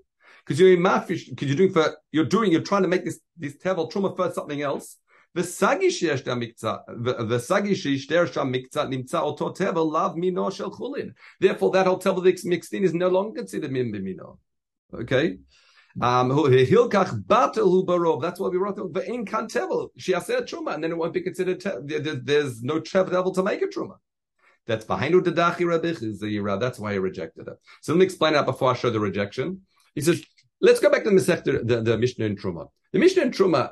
because 0.44 0.60
you're 0.60 0.76
mafrish, 0.76 1.30
because 1.30 1.48
you're 1.48 1.56
doing 1.56 1.72
for, 1.72 1.96
you're 2.12 2.26
doing, 2.26 2.52
you're 2.52 2.60
trying 2.60 2.82
to 2.82 2.88
make 2.88 3.04
this, 3.04 3.20
this 3.38 3.56
tevel 3.56 3.90
truma 3.90 4.14
for 4.14 4.30
something 4.32 4.60
else, 4.60 4.98
וסגי 5.35 5.91
שיש 5.91 6.27
לה 6.27 6.35
מקצת, 6.35 6.77
וסגי 7.29 7.75
שישתר 7.75 8.25
שם 8.25 8.47
מקצת 8.51 8.87
נמצא 8.89 9.19
אותו 9.19 9.49
תבל 9.49 9.75
לאו 9.75 10.15
מינו 10.15 10.51
של 10.51 10.69
חולין. 10.69 11.09
Therefore 11.43 11.71
that 11.71 11.85
whole 11.85 11.97
table 11.97 12.21
that's 12.21 12.45
mixed 12.45 12.73
in 12.73 12.83
is 12.83 12.93
no 12.93 13.09
longer 13.09 13.41
considered 13.41 13.71
min 13.71 13.91
b'mino. 13.91 14.37
Okay? 14.93 15.37
Um, 16.01 16.29
hilkach 16.31 17.11
batel 17.23 17.69
hu 17.73 17.85
barov. 17.85 18.21
That's 18.21 18.39
why 18.39 18.49
we 18.49 18.57
wrote 18.57 18.75
the 18.75 19.01
in 19.13 19.25
kan 19.25 19.47
tevel. 19.47 19.89
She 19.97 20.11
has 20.11 20.25
said 20.25 20.47
truma, 20.47 20.73
and 20.73 20.83
then 20.83 20.91
it 20.91 20.97
won't 20.97 21.13
be 21.13 21.21
considered. 21.21 21.61
There's 22.25 22.61
no 22.61 22.79
tevel 22.79 23.33
to 23.33 23.43
make 23.43 23.61
a 23.61 23.67
truma. 23.67 23.95
That's 24.67 24.85
behind 24.85 25.13
the 25.13 25.31
dachi 25.31 25.61
rabich 25.61 26.01
is 26.01 26.19
the 26.19 26.57
That's 26.59 26.79
why 26.79 26.93
he 26.93 26.99
rejected 26.99 27.47
it. 27.47 27.57
So 27.81 27.93
let 27.93 27.99
me 27.99 28.05
explain 28.05 28.33
that 28.33 28.45
before 28.45 28.71
I 28.71 28.73
show 28.73 28.89
the 28.89 28.99
rejection. 28.99 29.61
He 29.93 30.01
says, 30.01 30.23
let's 30.59 30.79
go 30.79 30.89
back 30.89 31.03
to 31.03 31.11
the 31.11 31.15
Masechta, 31.15 31.65
the, 31.65 31.81
the 31.81 31.97
Mishnah 31.97 32.25
in 32.25 32.35
Truma. 32.35 32.67
The 32.91 32.99
Mishnah 32.99 33.23
in 33.23 33.31
Truma 33.31 33.71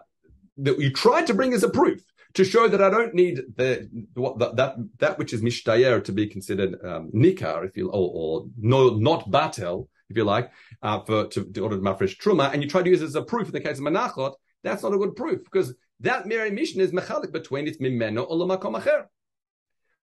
that 0.59 0.79
you 0.79 0.93
tried 0.93 1.27
to 1.27 1.35
bring 1.35 1.53
as 1.55 1.63
a 1.63 1.69
proof 1.69 2.03
to 2.35 2.45
show 2.45 2.69
that 2.69 2.83
I 2.83 2.91
don't 2.91 3.15
need 3.15 3.41
the, 3.57 3.89
the 4.15 4.53
that 4.55 4.77
that 4.99 5.19
which 5.19 5.33
is 5.33 5.43
mishtayer 5.43 6.03
to 6.05 6.13
be 6.13 6.27
considered 6.27 6.77
um, 6.85 7.11
nikar, 7.15 7.67
if 7.67 7.77
you 7.77 7.89
or, 7.89 8.11
or 8.15 8.47
no 8.59 8.91
not 8.91 9.31
batel, 9.31 9.89
if 10.11 10.17
you 10.17 10.25
like, 10.25 10.51
uh, 10.83 11.01
for 11.01 11.27
to, 11.29 11.45
to 11.45 11.61
order 11.61 11.79
mafresh 11.79 12.17
truma, 12.19 12.53
and 12.53 12.63
you 12.63 12.69
try 12.69 12.83
to 12.83 12.91
use 12.91 13.03
it 13.03 13.07
as 13.07 13.15
a 13.15 13.23
proof 13.23 13.47
in 13.47 13.53
the 13.53 13.61
case 13.61 13.79
of 13.79 13.85
Menachot. 13.85 14.35
That's 14.63 14.83
not 14.83 14.95
a 14.95 14.99
good 14.99 15.17
proof 15.17 15.43
because 15.45 15.75
that 16.01 16.27
Mary 16.27 16.51
Mishnah 16.51 16.83
is 16.83 16.93
mechalik 16.93 17.33
between 17.33 17.67
its 17.67 17.79
mimeno 17.79 18.27
or 18.29 18.37
lamakom. 18.37 19.07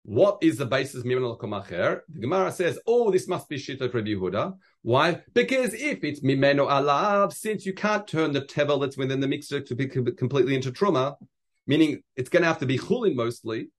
What 0.07 0.39
is 0.43 0.59
the 0.59 0.67
basis 0.67 1.03
mimeno 1.03 1.39
acher? 1.39 2.01
The 2.11 2.21
Gemara 2.21 2.53
says, 2.53 2.79
"Oh, 2.87 3.11
this 3.11 3.27
must 3.27 3.49
be 3.49 3.57
shita 3.57 3.93
Rabbi 3.93 4.11
Yehuda." 4.11 4.55
Why? 4.83 5.23
Because 5.33 5.73
if 5.73 6.05
it's 6.05 6.21
mimeno 6.21 6.69
alav, 6.69 7.33
since 7.33 7.65
you 7.65 7.73
can't 7.73 8.07
turn 8.07 8.33
the 8.33 8.43
tevel 8.43 8.83
that's 8.83 8.99
within 8.99 9.21
the 9.21 9.27
mixture 9.29 9.61
to 9.61 9.75
be 9.75 9.87
completely 9.87 10.55
into 10.55 10.71
truma, 10.71 11.17
meaning 11.67 12.03
it's 12.17 12.29
going 12.29 12.43
to 12.43 12.49
have 12.49 12.59
to 12.59 12.67
be 12.67 12.77
chulin 12.77 13.15
mostly. 13.15 13.71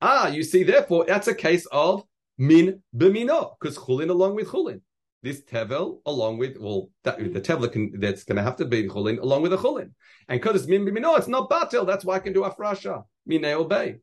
Ah, 0.00 0.28
you 0.28 0.44
see, 0.44 0.62
therefore, 0.62 1.06
that's 1.08 1.26
a 1.26 1.34
case 1.34 1.66
of 1.72 2.04
min 2.38 2.80
b'mino, 2.96 3.54
because 3.60 3.76
chulin 3.76 4.10
along 4.10 4.36
with 4.36 4.46
chulin. 4.46 4.80
This 5.24 5.42
tevel 5.42 5.98
along 6.06 6.38
with, 6.38 6.56
well, 6.60 6.90
that, 7.02 7.18
the 7.18 7.40
tevel 7.40 7.72
can, 7.72 7.98
that's 7.98 8.22
going 8.22 8.36
to 8.36 8.44
have 8.44 8.54
to 8.58 8.64
be 8.64 8.86
chulin 8.86 9.20
along 9.20 9.42
with 9.42 9.50
the 9.50 9.58
chulin. 9.58 9.90
And 10.28 10.40
because 10.40 10.60
it's 10.60 10.68
min 10.68 10.86
b'mino, 10.86 11.18
it's 11.18 11.26
not 11.26 11.50
batil. 11.50 11.84
That's 11.84 12.04
why 12.04 12.14
I 12.14 12.20
can 12.20 12.32
do 12.32 12.42
afrasha. 12.42 13.02
Mine 13.26 13.44
obey. 13.46 13.96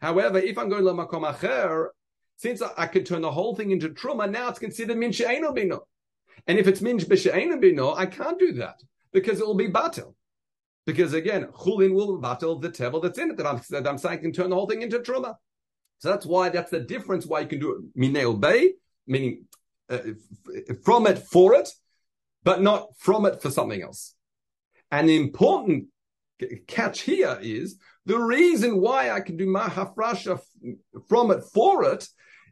However, 0.00 0.38
if 0.38 0.58
I'm 0.58 0.68
going 0.68 0.84
to 0.84 0.90
acher, 0.92 1.88
Since 2.36 2.62
I, 2.62 2.70
I 2.76 2.86
could 2.86 3.06
turn 3.06 3.22
the 3.22 3.30
whole 3.30 3.54
thing 3.54 3.70
into 3.70 3.90
truma, 3.90 4.30
now 4.30 4.48
it's 4.48 4.58
considered 4.58 4.98
min 4.98 5.12
she'eno 5.12 5.52
bino. 5.52 5.86
And 6.46 6.58
if 6.58 6.66
it's 6.66 6.80
min 6.80 6.98
b'she'eno 6.98 7.60
bino, 7.60 7.94
I 7.94 8.06
can't 8.06 8.38
do 8.38 8.52
that 8.54 8.82
because 9.12 9.40
it 9.40 9.46
will 9.46 9.54
be 9.54 9.68
batil. 9.68 10.14
Because 10.86 11.14
again, 11.14 11.46
chulin 11.46 11.94
will 11.94 12.18
battle 12.18 12.58
the 12.58 12.70
tevel 12.70 13.02
that's 13.02 13.18
in 13.18 13.30
it 13.30 13.36
that 13.38 13.46
I'm, 13.46 13.60
that 13.70 13.86
I'm 13.86 13.98
saying 13.98 14.20
can 14.20 14.32
turn 14.32 14.50
the 14.50 14.56
whole 14.56 14.66
thing 14.66 14.82
into 14.82 14.98
truma. 14.98 15.36
So 15.98 16.10
that's 16.10 16.26
why 16.26 16.50
that's 16.50 16.70
the 16.70 16.80
difference 16.80 17.24
why 17.24 17.40
you 17.40 17.46
can 17.46 17.60
do 17.60 17.72
it 17.72 17.98
mineo 17.98 18.38
bay, 18.38 18.74
meaning 19.06 19.44
uh, 19.88 19.98
from 20.82 21.06
it 21.06 21.18
for 21.18 21.54
it, 21.54 21.70
but 22.42 22.60
not 22.60 22.88
from 22.98 23.24
it 23.24 23.40
for 23.40 23.50
something 23.50 23.80
else. 23.80 24.14
And 24.90 25.08
the 25.08 25.16
important 25.16 25.86
catch 26.66 27.00
here 27.00 27.38
is 27.40 27.78
the 28.06 28.18
reason 28.18 28.80
why 28.80 29.10
I 29.10 29.20
can 29.20 29.36
do 29.36 29.46
mahafrasha 29.46 30.40
from 31.08 31.30
it 31.30 31.42
for 31.52 31.84
it 31.84 32.06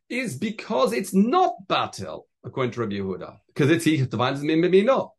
is 0.09 0.37
because 0.37 0.93
it's 0.93 1.15
not 1.15 1.55
batel, 1.69 2.23
according 2.45 2.73
to 2.73 2.81
Rabbi 2.81 2.95
Yehuda, 2.95 3.37
because 3.49 3.71
it's 3.71 3.85
he 3.85 4.05
divines 4.05 4.43
me 4.43 4.83
no. 4.83 5.15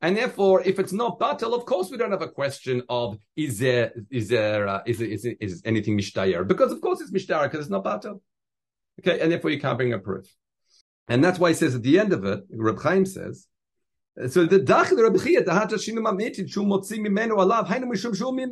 And 0.00 0.16
therefore, 0.16 0.62
if 0.62 0.80
it's 0.80 0.92
not 0.92 1.20
batel, 1.20 1.54
of 1.54 1.64
course 1.64 1.90
we 1.90 1.96
don't 1.96 2.10
have 2.10 2.22
a 2.22 2.28
question 2.28 2.82
of 2.88 3.18
is 3.36 3.60
there 3.60 3.92
is 4.10 4.28
there 4.28 4.66
uh, 4.66 4.82
is, 4.84 5.00
is, 5.00 5.24
is 5.40 5.62
anything 5.64 5.96
mishtayer 5.96 6.46
because 6.46 6.72
of 6.72 6.80
course 6.80 7.00
it's 7.00 7.12
mishtayer 7.12 7.44
because 7.44 7.60
it's 7.60 7.70
not 7.70 7.84
batel. 7.84 8.20
Okay, 9.00 9.20
and 9.20 9.30
therefore 9.30 9.50
you 9.50 9.60
can't 9.60 9.78
bring 9.78 9.92
a 9.92 9.98
proof. 9.98 10.26
And 11.08 11.22
that's 11.22 11.38
why 11.38 11.50
he 11.50 11.54
says 11.54 11.74
at 11.74 11.82
the 11.82 11.98
end 11.98 12.12
of 12.12 12.24
it, 12.24 12.40
Reb 12.50 12.80
Chaim 12.80 13.06
says, 13.06 13.46
so 14.28 14.44
the 14.44 14.58
dach 14.58 14.90
the 14.90 15.02
Reb 15.02 15.18
Chia 15.22 15.42
the 15.42 15.54
hata 15.54 15.76
shinu 15.76 15.98
mamitin 15.98 16.50
shu 16.50 16.62
motzi 16.62 16.98
mimenu 16.98 17.36
alav 17.36 17.66
hainu 17.68 17.84
mishum 17.84 18.14
shu 18.16 18.32
min. 18.32 18.50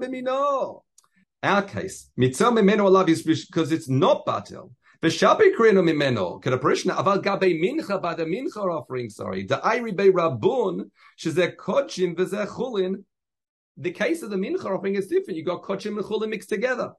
Our 1.42 1.62
case, 1.62 2.11
mitzah 2.18 2.52
mimenu 2.52 2.80
alav 2.80 3.09
is 3.09 3.23
because 3.23 3.73
it's 3.73 3.88
not 3.88 4.26
batel. 4.26 4.73
V'shabi 5.02 5.56
krinu 5.56 5.82
mimeno 5.82 6.42
kedaprishna 6.42 6.94
aval 6.97 7.23
gabe 7.23 7.59
mincha 7.59 8.00
bada 8.02 8.26
mincha 8.26 8.59
offering. 8.59 9.09
Sorry, 9.09 9.44
the 9.44 9.59
iri 9.64 9.92
be 9.92 10.11
rabun 10.11 10.90
shezeh 11.18 11.56
kochim 11.56 12.14
v'zeh 12.14 12.47
chulin. 12.47 13.04
The 13.78 13.90
case 13.90 14.23
of 14.23 14.28
the 14.28 14.37
mincha 14.37 14.66
offering 14.66 14.97
is 14.97 15.06
different. 15.06 15.38
You 15.38 15.44
got 15.44 15.62
kochim 15.62 15.97
and 15.97 16.04
chulin 16.04 16.28
mixed 16.28 16.50
together, 16.50 16.92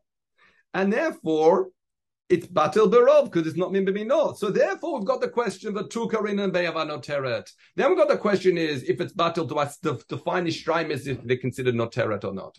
and 0.74 0.92
therefore 0.92 1.70
it's 2.32 2.48
batil 2.48 2.90
berov 2.90 3.26
because 3.26 3.46
it's 3.46 3.58
not 3.58 3.72
min 3.72 3.86
So 4.36 4.50
therefore, 4.50 4.98
we've 4.98 5.08
got 5.08 5.22
the 5.22 5.30
question 5.30 5.78
of 5.78 5.90
tukarin 5.90 6.42
and 6.44 6.52
beyavano 6.52 7.04
teret. 7.06 7.48
Then 7.76 7.90
we've 7.90 7.98
got 7.98 8.08
the 8.08 8.18
question 8.18 8.58
is 8.58 8.84
if 8.84 9.02
it's 9.02 9.14
to 9.14 9.56
us 9.60 9.78
to 9.80 10.00
define 10.10 10.46
the 10.46 10.52
shrine 10.52 10.92
as 10.92 11.06
if 11.06 11.22
they're 11.24 11.38
considered 11.38 11.76
not 11.76 11.92
teret 11.92 12.24
or 12.24 12.34
not, 12.34 12.58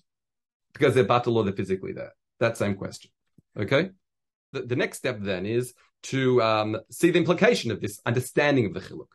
because 0.75 0.95
they're 0.95 1.05
batil 1.05 1.37
or 1.37 1.45
they're 1.45 1.53
physically 1.53 1.93
there. 1.93 2.13
That 2.41 2.57
same 2.57 2.75
question. 2.75 3.11
Okay. 3.59 3.91
The, 4.53 4.63
the 4.63 4.77
next 4.77 4.99
step 4.99 5.19
then 5.21 5.47
is 5.47 5.75
to 6.05 6.43
um, 6.43 6.77
see 6.91 7.11
the 7.11 7.19
implication 7.19 7.71
of 7.71 7.81
this 7.81 8.01
understanding 8.05 8.67
of 8.67 8.75
the 8.75 8.81
chiluk. 8.81 9.09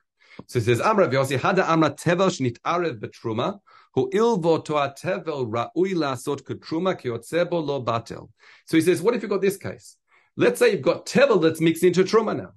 So 0.47 0.59
it 0.59 0.65
says, 0.65 0.79
Amra 0.79 1.07
v'yosi 1.07 1.39
hada 1.39 1.67
amra 1.67 1.91
tevel 1.91 2.29
shnit 2.29 2.59
arev 2.59 2.99
betruma, 2.99 3.59
hu 3.93 4.09
ilvo 4.11 4.63
toa 4.63 4.93
tevel 4.97 5.49
ra'ui 5.49 5.93
la'asot 5.93 6.43
ketruma 6.43 6.97
ki 6.97 7.09
lo 7.09 7.83
batel. 7.83 8.29
So 8.67 8.77
he 8.77 8.81
says, 8.81 9.01
what 9.01 9.15
if 9.15 9.23
you've 9.23 9.31
got 9.31 9.41
this 9.41 9.57
case? 9.57 9.97
Let's 10.35 10.59
say 10.59 10.71
you've 10.71 10.83
got 10.83 11.07
tevel 11.07 11.41
that's 11.41 11.59
mixed 11.59 11.83
into 11.83 12.03
truma 12.03 12.37
now. 12.37 12.51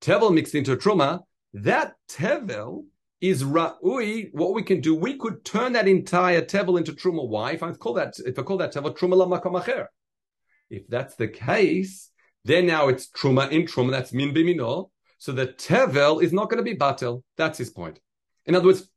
Tevel 0.00 0.32
mixed 0.32 0.54
into 0.54 0.76
truma. 0.76 1.22
That 1.54 1.94
tevel 2.08 2.84
is 3.30 3.42
ra'ui. 3.42 4.28
What 4.32 4.54
we 4.54 4.62
can 4.62 4.80
do, 4.80 4.94
we 4.94 5.16
could 5.16 5.44
turn 5.44 5.72
that 5.72 5.88
entire 5.88 6.42
tevel 6.42 6.78
into 6.78 6.92
truma. 6.92 7.26
Why? 7.26 7.52
If 7.52 7.62
I 7.62 7.72
call 7.72 7.94
that, 7.94 8.14
if 8.24 8.38
I 8.38 8.42
call 8.42 8.58
that 8.58 8.74
tevel 8.74 8.96
truma 8.96 9.16
la 9.16 9.86
If 10.70 10.86
that's 10.88 11.14
the 11.14 11.28
case, 11.28 12.10
then 12.44 12.66
now 12.66 12.88
it's 12.88 13.08
truma 13.08 13.50
in 13.50 13.62
truma. 13.62 13.90
That's 13.90 14.12
min 14.12 14.34
bimino. 14.34 14.90
So 15.18 15.32
the 15.32 15.46
tevel 15.46 16.22
is 16.22 16.32
not 16.32 16.50
going 16.50 16.62
to 16.62 16.70
be 16.70 16.76
batel. 16.76 17.22
That's 17.36 17.58
his 17.58 17.70
point. 17.70 17.98
In 18.44 18.54
other 18.54 18.66
words, 18.66 18.90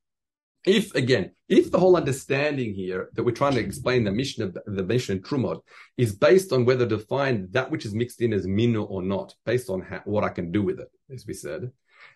if 0.66 0.94
again, 0.96 1.32
if 1.48 1.72
the 1.72 1.80
whole 1.80 1.96
understanding 1.96 2.74
here 2.74 3.10
that 3.14 3.24
we're 3.24 3.32
trying 3.32 3.54
to 3.54 3.62
explain 3.62 4.04
the 4.04 4.12
Mishnah 4.12 4.48
of 4.48 4.58
the 4.66 4.84
Mishnah 4.84 5.20
Trumot 5.20 5.62
is 5.96 6.14
based 6.14 6.52
on 6.52 6.66
whether 6.66 6.86
to 6.86 7.00
find 7.00 7.50
that 7.54 7.72
which 7.72 7.86
is 7.86 7.94
mixed 7.94 8.22
in 8.22 8.34
as 8.34 8.46
mino 8.46 8.84
or 8.84 9.02
not, 9.02 9.34
based 9.46 9.70
on 9.70 9.80
how, 9.80 10.02
what 10.04 10.26
I 10.26 10.30
can 10.30 10.52
do 10.52 10.62
with 10.62 10.82
it, 10.82 10.90
as 11.14 11.26
we 11.26 11.34
said, 11.34 11.72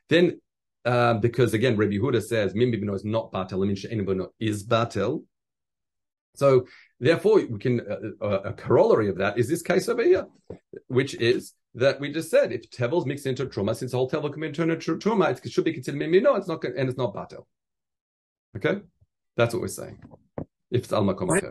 then 0.09 0.41
uh, 0.85 1.15
because 1.15 1.53
again, 1.53 1.77
Rabbi 1.77 1.93
Huda 1.93 2.21
says 2.21 2.55
min 2.55 2.71
bino 2.71 2.93
is 2.93 3.05
not 3.05 3.31
batel, 3.31 3.65
min 3.65 3.75
she'enu 3.75 4.27
is 4.39 4.65
batel. 4.65 5.23
So 6.35 6.65
therefore, 6.99 7.41
we 7.49 7.59
can 7.59 7.81
uh, 7.81 8.23
uh, 8.25 8.41
a 8.45 8.53
corollary 8.53 9.09
of 9.09 9.17
that 9.17 9.37
is 9.37 9.49
this 9.49 9.61
case 9.61 9.89
over 9.89 10.03
here, 10.03 10.27
which 10.87 11.15
is 11.15 11.53
that 11.75 11.99
we 11.99 12.11
just 12.11 12.29
said 12.29 12.51
if 12.51 12.69
tevel's 12.69 13.05
mixed 13.05 13.25
into 13.25 13.45
truma, 13.45 13.75
since 13.75 13.91
the 13.91 13.97
whole 13.97 14.09
tevel 14.09 14.31
can 14.31 14.41
be 14.41 14.51
turned 14.51 14.71
into 14.71 14.97
truma, 14.97 15.31
it 15.31 15.51
should 15.51 15.65
be 15.65 15.73
considered 15.73 15.99
min 15.99 16.11
bino. 16.11 16.35
It's 16.35 16.47
not, 16.47 16.63
and 16.63 16.89
it's 16.89 16.97
not 16.97 17.13
batel. 17.13 17.45
Okay, 18.55 18.81
that's 19.35 19.53
what 19.53 19.61
we're 19.61 19.67
saying. 19.67 19.99
If 20.71 20.83
it's 20.85 20.93
al 20.93 21.05
why, 21.05 21.41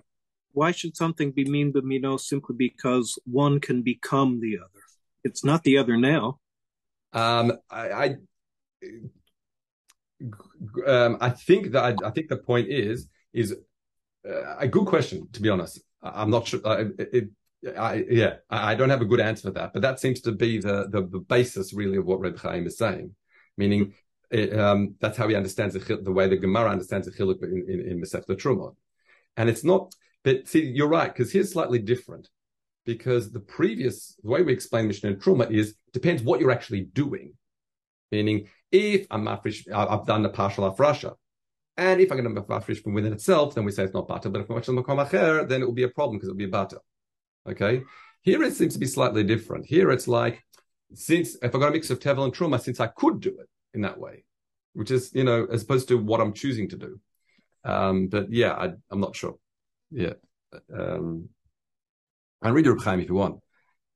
why 0.53 0.73
should 0.73 0.97
something 0.97 1.31
be 1.31 1.45
mean 1.45 1.73
b'mino 1.73 2.19
simply 2.19 2.57
because 2.57 3.19
one 3.25 3.61
can 3.61 3.83
become 3.83 4.41
the 4.41 4.59
other? 4.59 4.83
It's 5.23 5.45
not 5.45 5.63
the 5.63 5.79
other 5.79 5.97
now. 5.97 6.39
Um, 7.13 7.53
I, 7.71 7.91
I, 7.93 8.17
um, 10.87 11.19
I 11.21 11.31
think 11.31 11.73
that 11.73 11.85
I, 11.85 12.07
I, 12.07 12.11
think 12.11 12.29
the 12.29 12.37
point 12.37 12.69
is 12.69 13.09
is 13.33 13.57
uh, 14.29 14.57
a 14.59 14.69
good 14.69 14.87
question. 14.87 15.29
To 15.33 15.43
be 15.43 15.49
honest, 15.49 15.81
I, 16.03 16.23
am 16.23 16.31
not 16.31 16.49
sure. 16.49 16.61
Uh, 16.65 16.85
it, 16.99 17.31
I, 17.79 18.05
yeah, 18.09 18.37
I, 18.49 18.75
don't 18.75 18.91
have 18.91 19.03
a 19.03 19.07
good 19.07 19.21
answer 19.21 19.49
for 19.49 19.55
that, 19.55 19.73
but 19.73 19.83
that 19.83 20.01
seems 20.01 20.21
to 20.23 20.33
be 20.33 20.59
the, 20.59 20.89
the, 20.91 21.07
the 21.07 21.19
basis 21.19 21.75
really 21.75 21.99
of 21.99 22.07
what 22.07 22.21
Reb 22.21 22.39
Chaim 22.39 22.67
is 22.67 22.79
saying. 22.79 23.15
Meaning, 23.59 23.93
it, 24.31 24.59
um, 24.59 24.95
that's 25.01 25.19
how 25.19 25.29
he 25.29 25.35
understands 25.35 25.75
the, 25.75 25.97
the 25.97 26.13
way 26.13 26.29
the 26.29 26.37
Gemara 26.37 26.71
understands 26.71 27.07
the 27.07 27.13
chiluk 27.13 27.43
in, 27.43 27.67
in, 27.69 27.81
in 27.81 28.01
Masech 28.01 28.25
Trumot. 28.39 28.75
And 29.37 29.51
it's 29.51 29.65
not, 29.65 29.95
but 30.25 30.49
see, 30.49 30.65
you're 30.65 30.89
right, 30.89 31.13
because 31.13 31.33
here's 31.33 31.53
slightly 31.53 31.79
different. 31.79 32.29
Because 32.87 33.31
the 33.31 33.41
previous, 33.41 34.19
the 34.23 34.31
way 34.31 34.43
we 34.43 34.55
explain 34.55 34.87
Mishnah 34.87 35.11
and 35.11 35.23
Truma 35.23 35.51
is, 35.51 35.75
depends 35.93 36.23
what 36.23 36.41
you're 36.41 36.51
actually 36.51 36.83
doing. 36.83 37.35
Meaning, 38.11 38.49
if 38.73 39.07
I'm 39.11 39.25
mafresh, 39.25 39.71
I've 39.73 40.07
done 40.07 40.23
the 40.23 40.29
partial 40.29 40.71
afrasha, 40.71 41.15
and 41.77 42.01
if 42.01 42.11
I'm 42.11 42.23
going 42.23 42.35
to 42.35 42.43
mafresh 42.43 42.83
from 42.83 42.95
within 42.95 43.13
itself, 43.13 43.55
then 43.55 43.65
we 43.65 43.73
say 43.73 43.85
it's 43.85 43.95
not 43.95 44.09
bata. 44.09 44.29
But 44.29 44.43
if 44.43 44.51
I'm 44.51 44.57
makom 44.57 45.49
then 45.49 45.63
it 45.63 45.65
will 45.65 45.73
be 45.73 45.85
a 45.85 45.89
problem 45.89 46.19
because 46.19 46.29
it 46.29 46.33
will 46.33 46.39
be 46.39 46.45
a 46.45 46.49
bata. 46.49 46.79
Okay. 47.49 47.83
Here 48.23 48.43
it 48.43 48.55
seems 48.55 48.75
to 48.75 48.79
be 48.79 48.87
slightly 48.87 49.25
different. 49.25 49.67
Here 49.67 49.91
it's 49.91 50.07
like, 50.07 50.45
since 50.93 51.37
if 51.43 51.55
I 51.55 51.59
got 51.59 51.69
a 51.69 51.73
mix 51.73 51.89
of 51.91 52.01
tevel 52.01 52.25
and 52.25 52.35
truma, 52.35 52.61
since 52.61 52.81
I 52.81 52.89
could 52.89 53.21
do 53.21 53.31
it, 53.31 53.49
in 53.75 53.83
that 53.83 53.99
way, 53.99 54.25
which 54.75 54.91
is, 54.91 55.11
you 55.15 55.25
know, 55.25 55.47
as 55.51 55.63
opposed 55.63 55.89
to 55.89 55.99
what 55.99 56.21
I'm 56.21 56.33
choosing 56.33 56.69
to 56.71 56.77
do. 56.77 57.01
Um, 57.65 58.09
but 58.09 58.33
yeah, 58.33 58.53
I, 58.53 58.73
am 58.91 59.01
not 59.01 59.15
sure. 59.17 59.37
Yeah. 59.91 60.15
Um, 60.77 61.29
I'll 62.43 62.53
read 62.53 62.65
your 62.65 62.81
Chaim 62.81 63.01
if 63.01 63.09
you 63.09 63.15
want. 63.15 63.41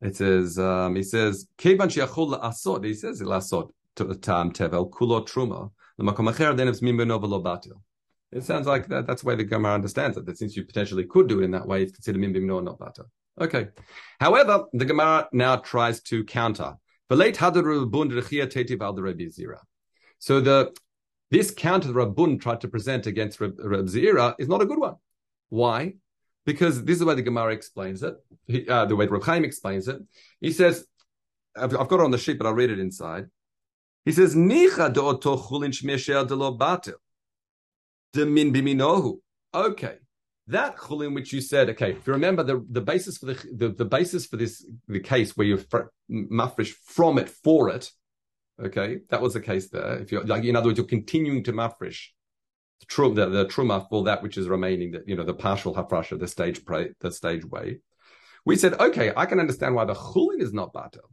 It 0.00 0.16
says, 0.16 0.58
um, 0.58 0.96
he 0.96 1.02
says, 1.02 1.46
Kevan 1.56 1.88
he 1.88 1.94
says, 1.96 3.22
la'asod, 3.22 3.70
tam 3.96 4.52
tevel, 4.52 4.90
kulo 4.90 5.26
truma. 5.26 5.70
It 8.32 8.42
sounds 8.42 8.66
like 8.66 8.88
that, 8.88 9.06
that's 9.06 9.22
the 9.22 9.28
way 9.28 9.36
the 9.36 9.44
Gemara 9.44 9.74
understands 9.74 10.16
it, 10.16 10.26
that 10.26 10.38
since 10.38 10.56
you 10.56 10.64
potentially 10.64 11.04
could 11.04 11.28
do 11.28 11.40
it 11.40 11.44
in 11.44 11.52
that 11.52 11.68
way, 11.68 11.82
it's 11.82 11.92
considered 11.92 12.20
mimbim 12.20 12.64
not 12.64 12.78
batil. 12.78 13.04
Okay. 13.40 13.68
However, 14.18 14.64
the 14.72 14.84
Gemara 14.84 15.28
now 15.32 15.56
tries 15.56 16.00
to 16.02 16.24
counter 16.24 16.76
so 17.10 17.16
the 20.40 20.74
this 21.30 21.50
counter 21.50 21.88
the 21.88 21.94
Rabbun 21.94 22.40
tried 22.40 22.60
to 22.62 22.68
present 22.68 23.06
against 23.06 23.40
Rab 23.40 23.56
Zira 23.58 24.34
is 24.38 24.48
not 24.48 24.62
a 24.62 24.66
good 24.66 24.78
one. 24.78 24.94
Why? 25.50 25.94
Because 26.46 26.82
this 26.82 26.94
is 26.94 27.00
the 27.00 27.06
way 27.06 27.14
the 27.14 27.22
Gemara 27.22 27.52
explains 27.52 28.02
it, 28.02 28.14
he, 28.46 28.66
uh, 28.68 28.86
the 28.86 28.96
way 28.96 29.06
Reb 29.06 29.22
Chaim 29.22 29.44
explains 29.44 29.86
it. 29.88 29.98
He 30.40 30.52
says, 30.52 30.86
I've, 31.56 31.76
I've, 31.76 31.88
got 31.88 32.00
it 32.00 32.04
on 32.04 32.10
the 32.10 32.18
sheet, 32.18 32.38
but 32.38 32.46
I'll 32.46 32.54
read 32.54 32.70
it 32.70 32.78
inside. 32.78 33.26
He 34.04 34.12
says, 34.12 34.34
Nicha 34.34 34.92
do 34.92 35.00
chulin 35.00 35.72
shmeshel 35.72 36.26
de 36.26 36.34
lo 36.34 36.56
batil. 36.56 36.94
De 38.12 38.26
min 38.26 38.52
biminohu. 38.52 39.18
Okay 39.52 39.98
that 40.46 40.76
chulin 40.76 41.14
which 41.14 41.32
you 41.32 41.40
said, 41.40 41.70
okay, 41.70 41.92
if 41.92 42.06
you 42.06 42.12
remember 42.12 42.42
the, 42.42 42.64
the 42.70 42.80
basis 42.80 43.18
for 43.18 43.26
the, 43.26 43.48
the, 43.52 43.68
the 43.70 43.84
basis 43.84 44.26
for 44.26 44.36
this 44.36 44.64
the 44.88 45.00
case 45.00 45.36
where 45.36 45.46
you're 45.46 45.60
mafresh 46.10 46.72
from 46.84 47.18
it 47.18 47.28
for 47.28 47.70
it, 47.70 47.90
okay, 48.62 49.00
that 49.08 49.22
was 49.22 49.34
the 49.34 49.40
case 49.40 49.70
there. 49.70 49.98
If 49.98 50.12
you're 50.12 50.24
like 50.24 50.44
in 50.44 50.56
other 50.56 50.66
words, 50.66 50.78
you're 50.78 50.86
continuing 50.86 51.44
to 51.44 51.52
mafresh 51.52 52.08
the, 52.80 52.86
trum, 52.86 53.14
the, 53.14 53.26
the 53.26 53.46
truma 53.46 53.88
for 53.88 54.04
that 54.04 54.22
which 54.22 54.36
is 54.36 54.48
remaining, 54.48 54.92
that 54.92 55.08
you 55.08 55.16
know, 55.16 55.24
the 55.24 55.34
partial 55.34 55.74
hafrasha, 55.74 56.18
the 56.18 56.28
stage 56.28 56.62
the 56.64 57.10
stage 57.10 57.44
way. 57.46 57.78
We 58.44 58.56
said, 58.56 58.74
okay, 58.74 59.12
I 59.16 59.24
can 59.24 59.40
understand 59.40 59.74
why 59.74 59.86
the 59.86 59.94
chulin 59.94 60.42
is 60.42 60.52
not 60.52 60.74
batel. 60.74 61.08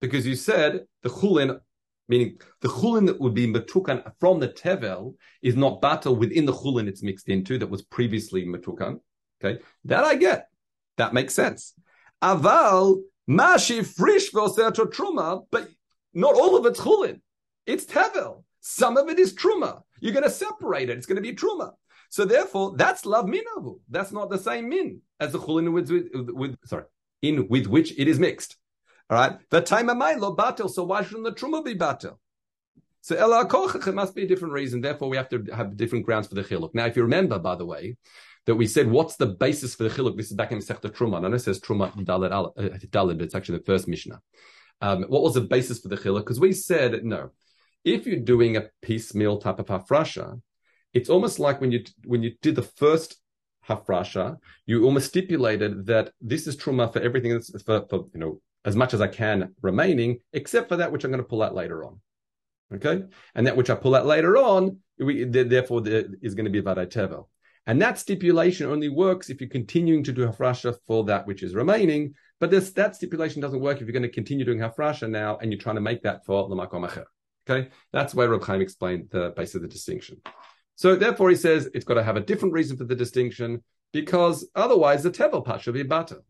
Because 0.00 0.26
you 0.26 0.34
said 0.34 0.86
the 1.02 1.10
chulin 1.10 1.60
meaning 2.08 2.40
the 2.60 2.68
chulin 2.68 3.06
that 3.06 3.20
would 3.20 3.34
be 3.34 3.46
matukan 3.46 4.10
from 4.18 4.40
the 4.40 4.48
tevel 4.48 5.14
is 5.42 5.56
not 5.56 5.80
batel 5.80 6.16
within 6.16 6.46
the 6.46 6.52
chulin 6.52 6.88
it's 6.88 7.02
mixed 7.02 7.28
into 7.28 7.58
that 7.58 7.70
was 7.70 7.82
previously 7.82 8.44
matukan. 8.44 9.00
Okay, 9.42 9.60
that 9.84 10.04
I 10.04 10.14
get. 10.16 10.48
That 10.96 11.14
makes 11.14 11.34
sense. 11.34 11.74
Aval 12.22 13.02
Mashi 13.28 13.86
frish 13.86 14.32
truma, 14.32 15.44
but 15.50 15.68
not 16.14 16.34
all 16.34 16.56
of 16.56 16.64
it's 16.64 16.80
chulin. 16.80 17.20
It's 17.66 17.84
tevel. 17.84 18.44
Some 18.60 18.96
of 18.96 19.08
it 19.08 19.18
is 19.18 19.34
truma. 19.34 19.82
You're 20.00 20.14
going 20.14 20.24
to 20.24 20.30
separate 20.30 20.88
it. 20.88 20.96
It's 20.96 21.06
going 21.06 21.16
to 21.16 21.22
be 21.22 21.34
truma. 21.34 21.72
So 22.08 22.24
therefore, 22.24 22.74
that's 22.76 23.04
love 23.04 23.26
minavu. 23.26 23.80
That's 23.90 24.12
not 24.12 24.30
the 24.30 24.38
same 24.38 24.70
min 24.70 25.02
as 25.20 25.32
the 25.32 25.38
chulin 25.38 25.72
with, 25.72 25.90
with, 25.90 26.30
with 26.30 26.56
sorry, 26.64 26.84
in 27.20 27.48
with 27.48 27.66
which 27.66 27.92
it 27.98 28.08
is 28.08 28.18
mixed. 28.18 28.56
All 29.10 29.18
right. 29.18 29.38
The 29.50 29.60
time 29.60 29.88
of 29.88 29.96
lo 29.96 30.36
batil. 30.36 30.70
So 30.70 30.84
why 30.84 31.02
shouldn't 31.02 31.24
the 31.24 31.32
truma 31.32 31.64
be 31.64 31.74
batil? 31.74 32.18
So 33.00 33.16
ela 33.16 33.46
it 33.46 33.94
must 33.94 34.14
be 34.14 34.24
a 34.24 34.28
different 34.28 34.52
reason. 34.52 34.80
Therefore, 34.80 35.08
we 35.08 35.16
have 35.16 35.28
to 35.30 35.42
have 35.54 35.76
different 35.76 36.04
grounds 36.04 36.28
for 36.28 36.34
the 36.34 36.42
chiluk. 36.42 36.74
Now, 36.74 36.86
if 36.86 36.96
you 36.96 37.02
remember, 37.02 37.38
by 37.38 37.54
the 37.54 37.64
way, 37.64 37.96
that 38.46 38.54
we 38.54 38.66
said 38.66 38.90
what's 38.90 39.16
the 39.16 39.26
basis 39.26 39.74
for 39.74 39.84
the 39.84 39.90
chiluk? 39.90 40.16
This 40.16 40.30
is 40.30 40.36
back 40.36 40.52
in 40.52 40.58
the 40.58 40.64
Sechta 40.64 40.90
Truma. 40.90 41.18
I 41.18 41.28
know 41.28 41.36
it 41.36 41.40
says 41.40 41.60
Truma 41.60 41.94
Dalit, 42.04 42.32
uh, 42.32 43.14
but 43.14 43.22
it's 43.22 43.34
actually 43.34 43.58
the 43.58 43.64
first 43.64 43.88
Mishnah. 43.88 44.20
Um, 44.80 45.04
what 45.04 45.22
was 45.22 45.34
the 45.34 45.42
basis 45.42 45.80
for 45.80 45.88
the 45.88 45.96
chiluk? 45.96 46.20
Because 46.20 46.40
we 46.40 46.52
said 46.52 47.04
no. 47.04 47.30
If 47.84 48.06
you're 48.06 48.20
doing 48.20 48.56
a 48.56 48.68
piecemeal 48.82 49.38
type 49.38 49.58
of 49.58 49.66
hafrasha, 49.66 50.40
it's 50.92 51.08
almost 51.08 51.38
like 51.38 51.60
when 51.60 51.72
you 51.72 51.84
when 52.04 52.22
you 52.22 52.32
did 52.42 52.56
the 52.56 52.62
first 52.62 53.16
hafrasha, 53.68 54.36
you 54.66 54.84
almost 54.84 55.08
stipulated 55.08 55.86
that 55.86 56.12
this 56.20 56.46
is 56.46 56.56
truma 56.56 56.92
for 56.92 57.00
everything 57.00 57.32
that's 57.32 57.50
for, 57.62 57.86
for 57.88 58.06
you 58.12 58.20
know 58.20 58.40
as 58.64 58.76
much 58.76 58.94
as 58.94 59.00
I 59.00 59.08
can 59.08 59.54
remaining, 59.62 60.20
except 60.32 60.68
for 60.68 60.76
that 60.76 60.92
which 60.92 61.04
I'm 61.04 61.10
going 61.10 61.22
to 61.22 61.28
pull 61.28 61.42
out 61.42 61.54
later 61.54 61.84
on. 61.84 62.00
Okay, 62.74 63.04
and 63.34 63.46
that 63.46 63.56
which 63.56 63.70
I 63.70 63.74
pull 63.74 63.94
out 63.94 64.04
later 64.04 64.36
on, 64.36 64.78
we, 64.98 65.24
therefore, 65.24 65.80
there 65.80 66.04
is 66.20 66.34
going 66.34 66.44
to 66.44 66.50
be 66.50 66.60
vaday 66.60 66.86
tevel. 66.86 67.28
And 67.66 67.82
that 67.82 67.98
stipulation 67.98 68.66
only 68.70 68.88
works 68.88 69.28
if 69.28 69.40
you're 69.40 69.50
continuing 69.50 70.02
to 70.04 70.12
do 70.12 70.26
hafrasha 70.26 70.76
for 70.86 71.04
that 71.04 71.26
which 71.26 71.42
is 71.42 71.54
remaining. 71.54 72.14
But 72.40 72.50
this, 72.50 72.70
that 72.72 72.96
stipulation 72.96 73.42
doesn't 73.42 73.60
work 73.60 73.76
if 73.76 73.82
you're 73.82 73.92
going 73.92 74.02
to 74.04 74.08
continue 74.08 74.44
doing 74.44 74.58
hafrasha 74.58 75.08
now 75.08 75.36
and 75.36 75.52
you're 75.52 75.60
trying 75.60 75.74
to 75.74 75.82
make 75.82 76.02
that 76.02 76.24
for 76.24 76.48
lamakom 76.48 76.88
acher. 76.88 77.04
Okay, 77.48 77.68
that's 77.92 78.14
why 78.14 78.24
Reb 78.24 78.42
Chaim 78.42 78.62
explained 78.62 79.08
the 79.10 79.34
base 79.36 79.54
of 79.54 79.62
the 79.62 79.68
distinction. 79.68 80.18
So 80.76 80.96
therefore, 80.96 81.28
he 81.28 81.36
says 81.36 81.68
it's 81.74 81.84
got 81.84 81.94
to 81.94 82.02
have 82.02 82.16
a 82.16 82.20
different 82.20 82.54
reason 82.54 82.76
for 82.76 82.84
the 82.84 82.94
distinction 82.94 83.62
because 83.92 84.48
otherwise 84.54 85.02
the 85.02 85.10
tevel 85.10 85.44
part 85.44 85.60
should 85.60 85.74
be 85.74 85.82
bata. 85.82 86.20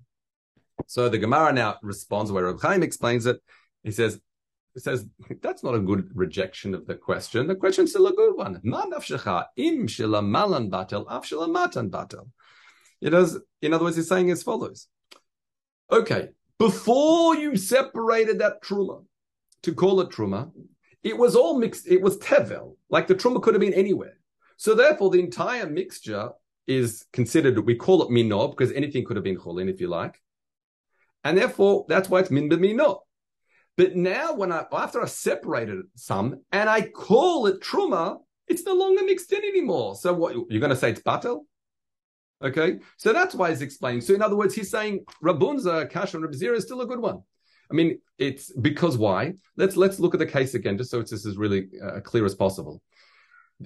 So 0.87 1.09
the 1.09 1.19
Gemara 1.19 1.53
now 1.53 1.77
responds 1.83 2.33
where 2.33 2.45
Reb 2.45 2.61
Chaim 2.61 2.83
explains 2.83 3.27
it. 3.27 3.41
He 3.83 3.91
says, 3.91 4.21
he 4.75 4.81
says 4.81 5.07
that's 5.43 5.65
not 5.65 5.75
a 5.75 5.81
good 5.81 6.11
rejection 6.15 6.75
of 6.75 6.87
the 6.87 6.95
question. 6.95 7.47
The 7.47 7.57
question's 7.57 7.91
still 7.91 8.07
a 8.07 8.13
good 8.13 8.37
one. 8.37 8.61
im 8.65 9.87
malan 10.31 10.71
batel 10.71 11.07
af 11.09 11.31
matan 11.51 11.91
batel. 11.91 12.29
It 13.01 13.11
does. 13.11 13.39
In 13.63 13.75
other 13.75 13.85
words, 13.85 13.97
he's 13.97 14.09
saying 14.09 14.31
as 14.31 14.43
follows. 14.43 14.89
Okay, 15.91 16.29
before 16.59 17.37
you 17.37 17.57
separated 17.57 18.41
that 18.41 18.63
truma 18.63 19.05
to 19.63 19.75
call 19.75 20.01
it 20.01 20.11
truma, 20.11 20.51
it 21.03 21.17
was 21.17 21.35
all 21.37 21.59
mixed. 21.59 21.87
It 21.87 22.03
was 22.03 22.19
tevel, 22.19 22.77
like 22.91 23.07
the 23.07 23.15
truma 23.15 23.41
could 23.43 23.55
have 23.55 23.61
been 23.61 23.75
anywhere. 23.75 24.19
So 24.57 24.75
therefore, 24.75 25.11
the 25.11 25.21
entire 25.21 25.69
mixture 25.69 26.31
is 26.67 27.07
considered. 27.13 27.65
We 27.65 27.77
call 27.77 28.03
it 28.03 28.11
minob 28.11 28.51
because 28.51 28.73
anything 28.73 29.05
could 29.05 29.17
have 29.17 29.25
been 29.25 29.39
cholin, 29.39 29.71
if 29.71 29.81
you 29.81 29.89
like, 29.89 30.21
and 31.29 31.37
therefore 31.37 31.85
that's 31.89 32.09
why 32.09 32.21
it's 32.21 32.31
min 32.31 32.49
b'minob. 32.49 33.01
But 33.77 33.95
now, 33.95 34.33
when 34.33 34.51
I 34.51 34.65
after 34.73 35.03
I 35.03 35.07
separated 35.07 35.85
some 35.95 36.41
and 36.51 36.71
I 36.71 36.89
call 36.89 37.47
it 37.47 37.61
truma, 37.61 38.17
it's 38.49 38.65
no 38.65 38.73
longer 38.73 39.05
mixed 39.05 39.31
in 39.33 39.45
anymore. 39.45 39.95
So 39.95 40.15
what 40.15 40.35
you're 40.35 40.61
going 40.61 40.71
to 40.71 40.77
say 40.77 40.91
it's 40.91 41.03
batel? 41.03 41.41
Okay, 42.43 42.79
so 42.97 43.13
that's 43.13 43.35
why 43.35 43.51
he's 43.51 43.63
explaining. 43.63 44.01
So 44.01 44.15
in 44.15 44.23
other 44.23 44.37
words, 44.37 44.55
he's 44.55 44.71
saying 44.71 45.05
Rabunza, 45.23 45.91
Kash, 45.91 46.15
and 46.15 46.25
Rabzira 46.25 46.57
is 46.57 46.65
still 46.65 46.81
a 46.81 46.87
good 46.87 47.01
one. 47.01 47.23
I 47.71 47.75
mean, 47.75 47.99
it's 48.17 48.51
because 48.53 48.97
why? 48.97 49.35
Let's 49.57 49.77
let's 49.77 50.01
look 50.01 50.15
at 50.15 50.21
the 50.21 50.27
case 50.27 50.55
again, 50.55 50.79
just 50.79 50.91
so 50.91 51.01
it's 51.01 51.11
this 51.11 51.27
is 51.27 51.37
really 51.37 51.69
uh, 51.85 52.01
clear 52.01 52.25
as 52.25 52.35
possible. 52.35 52.81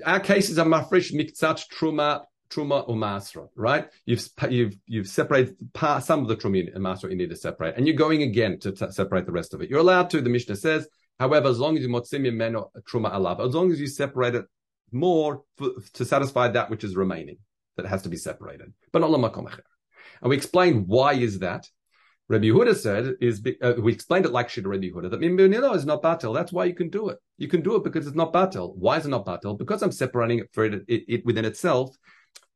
Our 0.04 0.20
cases 0.20 0.58
are 0.58 0.66
mafresh 0.66 1.12
miktzat 1.12 1.62
truma 1.72 2.22
truma 2.52 2.88
or 2.88 2.96
masra, 2.96 3.48
right? 3.54 3.88
You've 4.04 4.28
you've 4.50 4.76
you've 4.86 5.08
separated 5.08 5.56
some 6.00 6.20
of 6.20 6.28
the 6.28 6.36
truma 6.36 6.74
and 6.74 6.84
masra 6.84 7.10
you 7.10 7.16
need 7.16 7.30
to 7.30 7.36
separate, 7.36 7.76
and 7.76 7.86
you're 7.86 7.96
going 7.96 8.22
again 8.22 8.58
to 8.60 8.72
t- 8.72 8.90
separate 8.90 9.26
the 9.26 9.32
rest 9.32 9.54
of 9.54 9.62
it. 9.62 9.70
You're 9.70 9.80
allowed 9.80 10.10
to. 10.10 10.20
The 10.20 10.30
Mishnah 10.30 10.56
says, 10.56 10.86
however, 11.18 11.48
as 11.48 11.58
long 11.58 11.76
as 11.76 11.82
you 11.82 11.88
motzim 11.88 12.32
meno 12.34 12.70
truma 12.82 13.12
alav, 13.12 13.46
as 13.46 13.54
long 13.54 13.72
as 13.72 13.80
you 13.80 13.86
separate 13.86 14.34
it 14.34 14.44
more 14.90 15.42
for, 15.56 15.70
to 15.94 16.04
satisfy 16.04 16.48
that 16.48 16.70
which 16.70 16.84
is 16.84 16.96
remaining, 16.96 17.38
that 17.76 17.86
has 17.86 18.02
to 18.02 18.08
be 18.08 18.16
separated, 18.16 18.72
but 18.92 19.00
not 19.00 19.10
lamakom 19.10 19.46
And 20.20 20.30
we 20.30 20.36
explain 20.36 20.84
why 20.86 21.14
is 21.14 21.38
that. 21.40 21.68
Rabbi 22.28 22.46
Yehuda 22.46 22.74
said 22.76 23.14
is 23.20 23.42
uh, 23.60 23.74
we 23.78 23.92
explained 23.92 24.24
it 24.24 24.32
like 24.32 24.48
Shida 24.48 24.66
Rabbi 24.66 24.86
Yehuda 24.86 25.10
that 25.10 25.20
Mimbunilo 25.20 25.74
is 25.74 25.84
not 25.84 26.02
batel. 26.02 26.32
That's 26.32 26.52
why 26.52 26.64
you 26.64 26.74
can 26.74 26.88
do 26.88 27.08
it. 27.10 27.18
You 27.36 27.48
can 27.48 27.60
do 27.60 27.74
it 27.74 27.84
because 27.84 28.06
it's 28.06 28.16
not 28.16 28.32
batel. 28.32 28.74
Why 28.76 28.96
is 28.96 29.04
it 29.04 29.10
not 29.10 29.26
batel? 29.26 29.58
Because 29.58 29.82
I'm 29.82 29.92
separating 29.92 30.38
it, 30.38 30.48
it, 30.88 31.04
it 31.08 31.26
within 31.26 31.44
itself. 31.44 31.94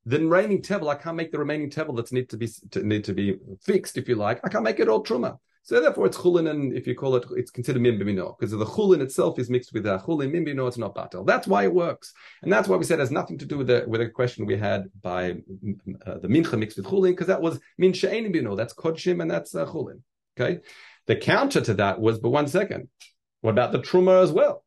The 0.06 0.20
remaining 0.20 0.62
tevel, 0.62 0.88
I 0.88 0.94
can't 0.94 1.16
make 1.16 1.32
the 1.32 1.38
remaining 1.38 1.68
tevel 1.68 1.96
that's 1.96 2.12
need 2.12 2.30
to 2.30 2.36
be 2.36 2.48
to, 2.70 2.82
need 2.82 3.04
to 3.04 3.12
be 3.12 3.38
fixed, 3.60 3.98
if 3.98 4.08
you 4.08 4.14
like. 4.14 4.40
I 4.44 4.48
can't 4.48 4.64
make 4.64 4.80
it 4.80 4.88
all 4.88 5.02
truma. 5.02 5.38
So 5.66 5.80
therefore, 5.80 6.06
it's 6.06 6.16
chulin, 6.16 6.48
and 6.48 6.72
if 6.72 6.86
you 6.86 6.94
call 6.94 7.16
it, 7.16 7.24
it's 7.32 7.50
considered 7.50 7.82
mimbimino 7.82 8.38
because 8.38 8.52
the 8.52 8.64
chulin 8.64 9.00
itself 9.00 9.36
is 9.40 9.50
mixed 9.50 9.72
with 9.72 9.82
the 9.82 9.98
chulin. 9.98 10.30
Mimbimino, 10.30 10.68
it's 10.68 10.78
not 10.78 10.94
batel. 10.94 11.26
That's 11.26 11.48
why 11.48 11.64
it 11.64 11.74
works, 11.74 12.14
and 12.42 12.52
that's 12.52 12.68
why 12.68 12.76
we 12.76 12.84
said 12.84 13.00
it 13.00 13.02
has 13.02 13.10
nothing 13.10 13.36
to 13.38 13.44
do 13.44 13.58
with 13.58 13.66
the 13.66 13.84
with 13.88 14.00
a 14.00 14.08
question 14.08 14.46
we 14.46 14.56
had 14.56 14.84
by 15.02 15.32
uh, 16.06 16.18
the 16.18 16.28
mincha 16.28 16.56
mixed 16.56 16.76
with 16.76 16.86
chulin 16.86 17.10
because 17.10 17.26
that 17.26 17.42
was 17.42 17.58
min 17.78 17.92
she'ein 17.92 18.30
bino. 18.30 18.54
That's 18.54 18.74
kodshim 18.74 19.20
and 19.20 19.28
that's 19.28 19.56
uh, 19.56 19.66
chulin. 19.66 20.02
Okay, 20.38 20.60
the 21.06 21.16
counter 21.16 21.60
to 21.62 21.74
that 21.74 21.98
was, 21.98 22.20
but 22.20 22.30
one 22.30 22.46
second, 22.46 22.86
what 23.40 23.50
about 23.50 23.72
the 23.72 23.80
truma 23.80 24.22
as 24.22 24.30
well? 24.30 24.62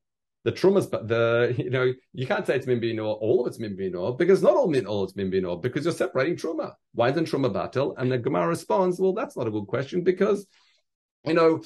The 0.45 0.51
trumas, 0.51 0.89
the 0.89 1.53
you 1.61 1.69
know 1.69 1.93
you 2.13 2.27
can't 2.27 2.47
say 2.47 2.55
it's 2.55 2.65
mimbino, 2.65 3.17
all 3.19 3.41
of 3.41 3.47
it's 3.47 3.59
mimbino, 3.59 4.17
because 4.17 4.41
not 4.41 4.55
all 4.55 4.87
all 4.87 5.03
it's 5.03 5.13
mimbino, 5.13 5.61
because 5.61 5.85
you're 5.85 5.93
separating 5.93 6.35
truma. 6.35 6.73
Why 6.93 7.09
isn't 7.09 7.29
truma 7.29 7.51
batel? 7.53 7.95
And 7.97 8.11
the 8.11 8.17
Gemara 8.17 8.47
responds, 8.47 8.99
well, 8.99 9.13
that's 9.13 9.35
not 9.35 9.47
a 9.47 9.51
good 9.51 9.67
question 9.67 10.03
because 10.03 10.47
you 11.25 11.33
know, 11.33 11.61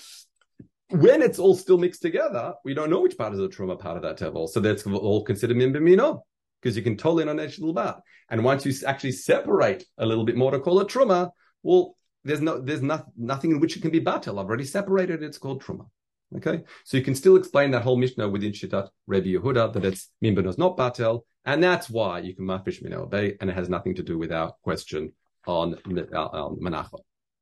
when 0.89 1.21
it's 1.21 1.39
all 1.39 1.55
still 1.55 1.77
mixed 1.77 2.01
together, 2.01 2.53
we 2.65 2.73
don't 2.73 2.89
know 2.89 3.01
which 3.01 3.17
part 3.17 3.33
is 3.33 3.39
the 3.39 3.47
truma 3.47 3.79
part 3.79 3.97
of 3.97 4.03
that 4.03 4.17
tevel. 4.17 4.47
So 4.47 4.59
that's 4.59 4.85
all 4.85 5.23
considered 5.23 5.57
mimbimino 5.57 6.21
because 6.61 6.77
you 6.77 6.83
can 6.83 6.97
totally 6.97 7.27
on 7.27 7.39
each 7.39 7.59
little 7.59 7.73
bar. 7.73 8.01
And 8.29 8.43
once 8.43 8.65
you 8.65 8.73
actually 8.87 9.11
separate 9.11 9.85
a 9.97 10.05
little 10.05 10.23
bit 10.23 10.37
more 10.37 10.51
to 10.51 10.59
call 10.59 10.79
it 10.79 10.87
truma, 10.87 11.31
well, 11.61 11.95
there's 12.23 12.41
no, 12.41 12.59
there's 12.59 12.81
not, 12.81 13.05
nothing 13.17 13.51
in 13.51 13.59
which 13.59 13.75
it 13.75 13.81
can 13.81 13.91
be 13.91 13.99
batel. 13.99 14.39
I've 14.39 14.47
already 14.47 14.65
separated 14.65 15.23
it. 15.23 15.25
It's 15.25 15.37
called 15.37 15.63
truma. 15.63 15.87
Okay, 16.37 16.63
so 16.83 16.97
you 16.97 17.03
can 17.03 17.15
still 17.15 17.35
explain 17.35 17.71
that 17.71 17.83
whole 17.83 17.97
Mishnah 17.97 18.27
within 18.27 18.51
Shittat 18.51 18.89
Rabbi 19.07 19.27
Yehuda 19.27 19.73
that 19.73 19.85
it's 19.85 20.09
is 20.21 20.57
not 20.57 20.77
batel, 20.77 21.21
and 21.45 21.63
that's 21.63 21.89
why 21.89 22.19
you 22.19 22.35
can 22.35 22.45
mafish 22.45 22.81
min 22.81 22.93
obey, 22.93 23.37
and 23.39 23.49
it 23.49 23.53
has 23.53 23.69
nothing 23.69 23.95
to 23.95 24.03
do 24.03 24.17
with 24.17 24.31
our 24.31 24.53
question 24.63 25.13
on, 25.45 25.75
Menachot. 25.85 27.01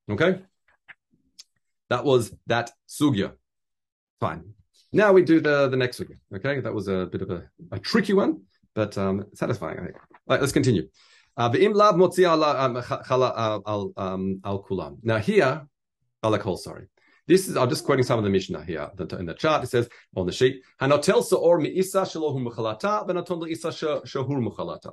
Okay. 0.10 0.42
That 1.90 2.04
was 2.04 2.34
that 2.48 2.72
sugya. 2.90 3.34
Fine. 4.20 4.54
Now 4.94 5.14
we 5.14 5.24
do 5.24 5.40
the, 5.40 5.70
the 5.70 5.78
next 5.78 6.00
sugya. 6.00 6.18
Okay, 6.36 6.60
that 6.60 6.74
was 6.74 6.88
a 6.88 7.08
bit 7.12 7.22
of 7.22 7.30
a, 7.30 7.44
a 7.72 7.80
tricky 7.80 8.14
one, 8.14 8.42
but 8.74 8.98
um, 8.98 9.26
satisfying, 9.34 9.80
I 9.80 9.84
think. 9.84 9.96
All 9.96 10.10
right, 10.28 10.42
let's 10.42 10.54
continue. 10.54 10.88
Uh, 11.38 11.50
um, 11.50 12.76
um, 13.98 14.42
al 14.44 14.64
kulam. 14.64 14.98
Now 15.02 15.18
here, 15.18 15.66
alakol, 16.24 16.58
sorry. 16.58 16.88
This 17.32 17.48
is, 17.48 17.56
I'm 17.56 17.70
just 17.70 17.86
quoting 17.86 18.04
some 18.04 18.18
of 18.18 18.26
the 18.26 18.30
Mishnah 18.30 18.66
here 18.66 18.90
in 19.18 19.26
the 19.26 19.34
chart. 19.34 19.64
It 19.64 19.68
says 19.68 19.88
on 20.18 20.26
the 20.26 20.34
sheet, 20.34 20.64
Hanotel 20.82 21.24
sa'or 21.24 21.60
mi'isa 21.60 22.02
shalohu 22.02 22.46
muchalata, 22.46 23.08
v'naton 23.08 23.48
isa 23.50 23.70
shahur 23.70 24.40
muchalata 24.48 24.92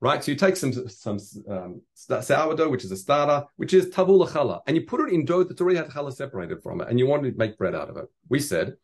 right? 0.00 0.22
So 0.22 0.30
you 0.30 0.36
take 0.36 0.56
some 0.56 0.72
some 0.88 1.18
um, 1.48 1.82
sourdough, 1.94 2.68
which 2.68 2.84
is 2.84 2.92
a 2.92 2.96
starter, 2.96 3.44
which 3.56 3.74
is 3.74 3.90
tabula 3.90 4.28
challah, 4.28 4.60
and 4.66 4.76
you 4.76 4.82
put 4.82 5.00
it 5.00 5.12
in 5.12 5.24
dough 5.24 5.42
that's 5.42 5.60
already 5.60 5.78
had 5.78 5.88
challah 5.90 6.14
separated 6.14 6.62
from 6.62 6.80
it, 6.80 6.88
and 6.88 6.98
you 6.98 7.06
want 7.06 7.24
to 7.24 7.32
make 7.32 7.58
bread 7.58 7.74
out 7.74 7.90
of 7.90 7.96
it. 7.96 8.06
We 8.28 8.38
said, 8.38 8.76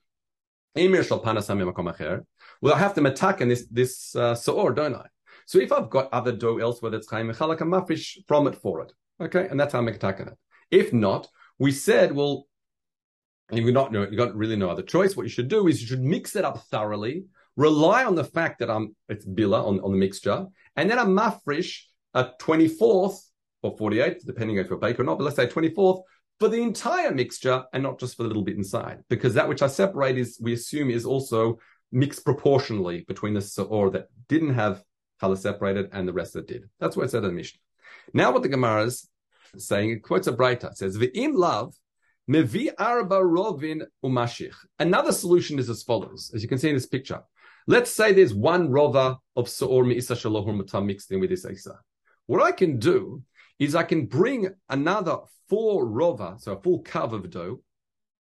well, 0.75 0.85
I 0.85 2.79
have 2.79 2.95
to 2.95 3.01
matakan 3.01 3.49
this 3.49 3.67
this 3.71 4.17
uh, 4.17 4.35
saor, 4.35 4.75
don't 4.75 4.95
I? 4.95 5.07
So 5.47 5.59
if 5.59 5.73
I've 5.73 5.91
got 5.91 6.13
other 6.13 6.33
dough 6.33 6.59
elsewhere 6.59 6.91
that's 6.91 7.09
chaim 7.09 7.33
challah, 7.33 7.61
I'm 7.61 7.71
mafish 7.71 8.19
from 8.27 8.47
it 8.47 8.57
for 8.57 8.83
it. 8.83 8.93
Okay, 9.21 9.47
and 9.49 9.59
that's 9.59 9.73
how 9.73 9.79
I 9.79 9.83
make 9.83 10.03
it. 10.03 10.39
If 10.71 10.93
not, 10.93 11.29
we 11.59 11.73
said, 11.73 12.13
well, 12.13 12.47
you've 13.53 13.73
not 13.73 13.93
no, 13.93 14.03
you 14.09 14.17
got 14.17 14.35
really 14.35 14.57
no 14.57 14.71
other 14.71 14.83
choice. 14.83 15.17
What 15.17 15.25
you 15.25 15.31
should 15.31 15.49
do 15.49 15.69
is 15.69 15.81
you 15.81 15.87
should 15.87 16.03
mix 16.03 16.37
it 16.37 16.45
up 16.45 16.59
thoroughly 16.71 17.27
rely 17.57 18.05
on 18.05 18.15
the 18.15 18.25
fact 18.25 18.59
that 18.59 18.71
I'm 18.71 18.95
it's 19.09 19.25
bila 19.25 19.67
on, 19.67 19.81
on 19.81 19.91
the 19.91 19.99
mixture, 19.99 20.47
and 20.77 20.91
then 20.91 20.99
I'm 20.99 21.17
mafrish 21.17 21.83
a 22.15 22.31
24th 22.41 23.19
or 23.63 23.77
48th, 23.77 24.25
depending 24.25 24.57
if 24.57 24.69
you're 24.69 24.77
a 24.77 24.81
baker 24.81 25.03
or 25.03 25.05
not, 25.05 25.19
but 25.19 25.25
let's 25.25 25.37
say 25.37 25.47
24th 25.47 26.03
for 26.39 26.49
the 26.49 26.61
entire 26.61 27.13
mixture 27.13 27.65
and 27.73 27.83
not 27.83 27.99
just 27.99 28.17
for 28.17 28.23
the 28.23 28.29
little 28.29 28.45
bit 28.45 28.57
inside. 28.57 29.03
Because 29.09 29.35
that 29.35 29.49
which 29.49 29.63
I 29.63 29.67
separate 29.67 30.19
is, 30.19 30.39
we 30.41 30.53
assume, 30.53 30.91
is 30.91 31.07
also 31.07 31.59
mixed 31.91 32.25
proportionally 32.25 33.05
between 33.09 33.33
the 33.33 33.41
Sa'or 33.41 33.91
that 33.91 34.09
didn't 34.29 34.55
have 34.55 34.83
color 35.19 35.37
separated 35.37 35.89
and 35.93 36.07
the 36.07 36.13
rest 36.13 36.35
that 36.35 36.47
did. 36.47 36.69
That's 36.79 36.97
what 36.97 37.07
it 37.07 37.11
said 37.11 37.25
in 37.25 37.31
the 37.31 37.35
Mishnah. 37.35 37.61
Now 38.13 38.33
what 38.33 38.43
the 38.43 38.51
Gemara 38.51 38.85
is 38.85 39.09
saying, 39.57 39.91
it 39.91 40.03
quotes 40.03 40.27
a 40.27 40.33
Breita. 40.33 40.73
It 40.73 40.77
says, 40.77 40.99
V'im 40.99 41.35
love, 41.35 41.75
Mevi 42.29 42.71
arba 42.79 43.17
rovin 43.17 43.83
umashich. 44.05 44.55
Another 44.79 45.13
solution 45.13 45.59
is 45.59 45.71
as 45.71 45.83
follows, 45.83 46.33
as 46.35 46.43
you 46.43 46.49
can 46.49 46.59
see 46.59 46.69
in 46.69 46.75
this 46.75 46.87
picture. 46.87 47.23
Let's 47.69 47.91
say 47.91 48.13
there's 48.13 48.35
one 48.35 48.69
rova 48.69 49.19
of 49.35 49.49
Sa'or 49.49 49.85
Mi'isa 49.85 50.17
Shalom 50.17 50.59
Matam 50.59 50.87
mixed 50.87 51.11
in 51.11 51.21
with 51.21 51.31
this 51.31 51.45
Isa. 51.45 51.79
What 52.27 52.43
I 52.43 52.53
can 52.53 52.79
do 52.79 53.23
is 53.59 53.75
I 53.75 53.85
can 53.85 54.07
bring 54.07 54.49
another 54.69 55.19
four 55.49 55.87
rova, 55.87 56.41
so 56.41 56.53
a 56.53 56.61
full 56.61 56.81
cup 56.81 57.13
of 57.13 57.31
dough, 57.31 57.61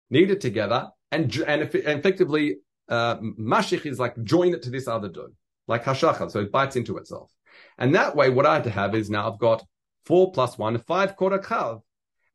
knead 0.09 0.31
it 0.31 0.41
together, 0.41 0.89
and, 1.11 1.33
and, 1.47 1.61
effectively, 1.61 2.57
uh, 2.89 3.17
mashich 3.17 3.85
is 3.85 3.99
like 3.99 4.21
join 4.23 4.53
it 4.53 4.61
to 4.63 4.69
this 4.69 4.87
other 4.87 5.09
dough, 5.09 5.29
like 5.67 5.83
hashachar, 5.83 6.29
so 6.29 6.41
it 6.41 6.51
bites 6.51 6.75
into 6.75 6.97
itself. 6.97 7.31
And 7.77 7.95
that 7.95 8.15
way, 8.15 8.29
what 8.29 8.45
I 8.45 8.55
have 8.55 8.63
to 8.63 8.69
have 8.69 8.95
is 8.95 9.09
now 9.09 9.31
I've 9.31 9.39
got 9.39 9.63
four 10.05 10.31
plus 10.31 10.57
one, 10.57 10.77
five 10.79 11.15
quarter 11.15 11.39
kav. 11.39 11.81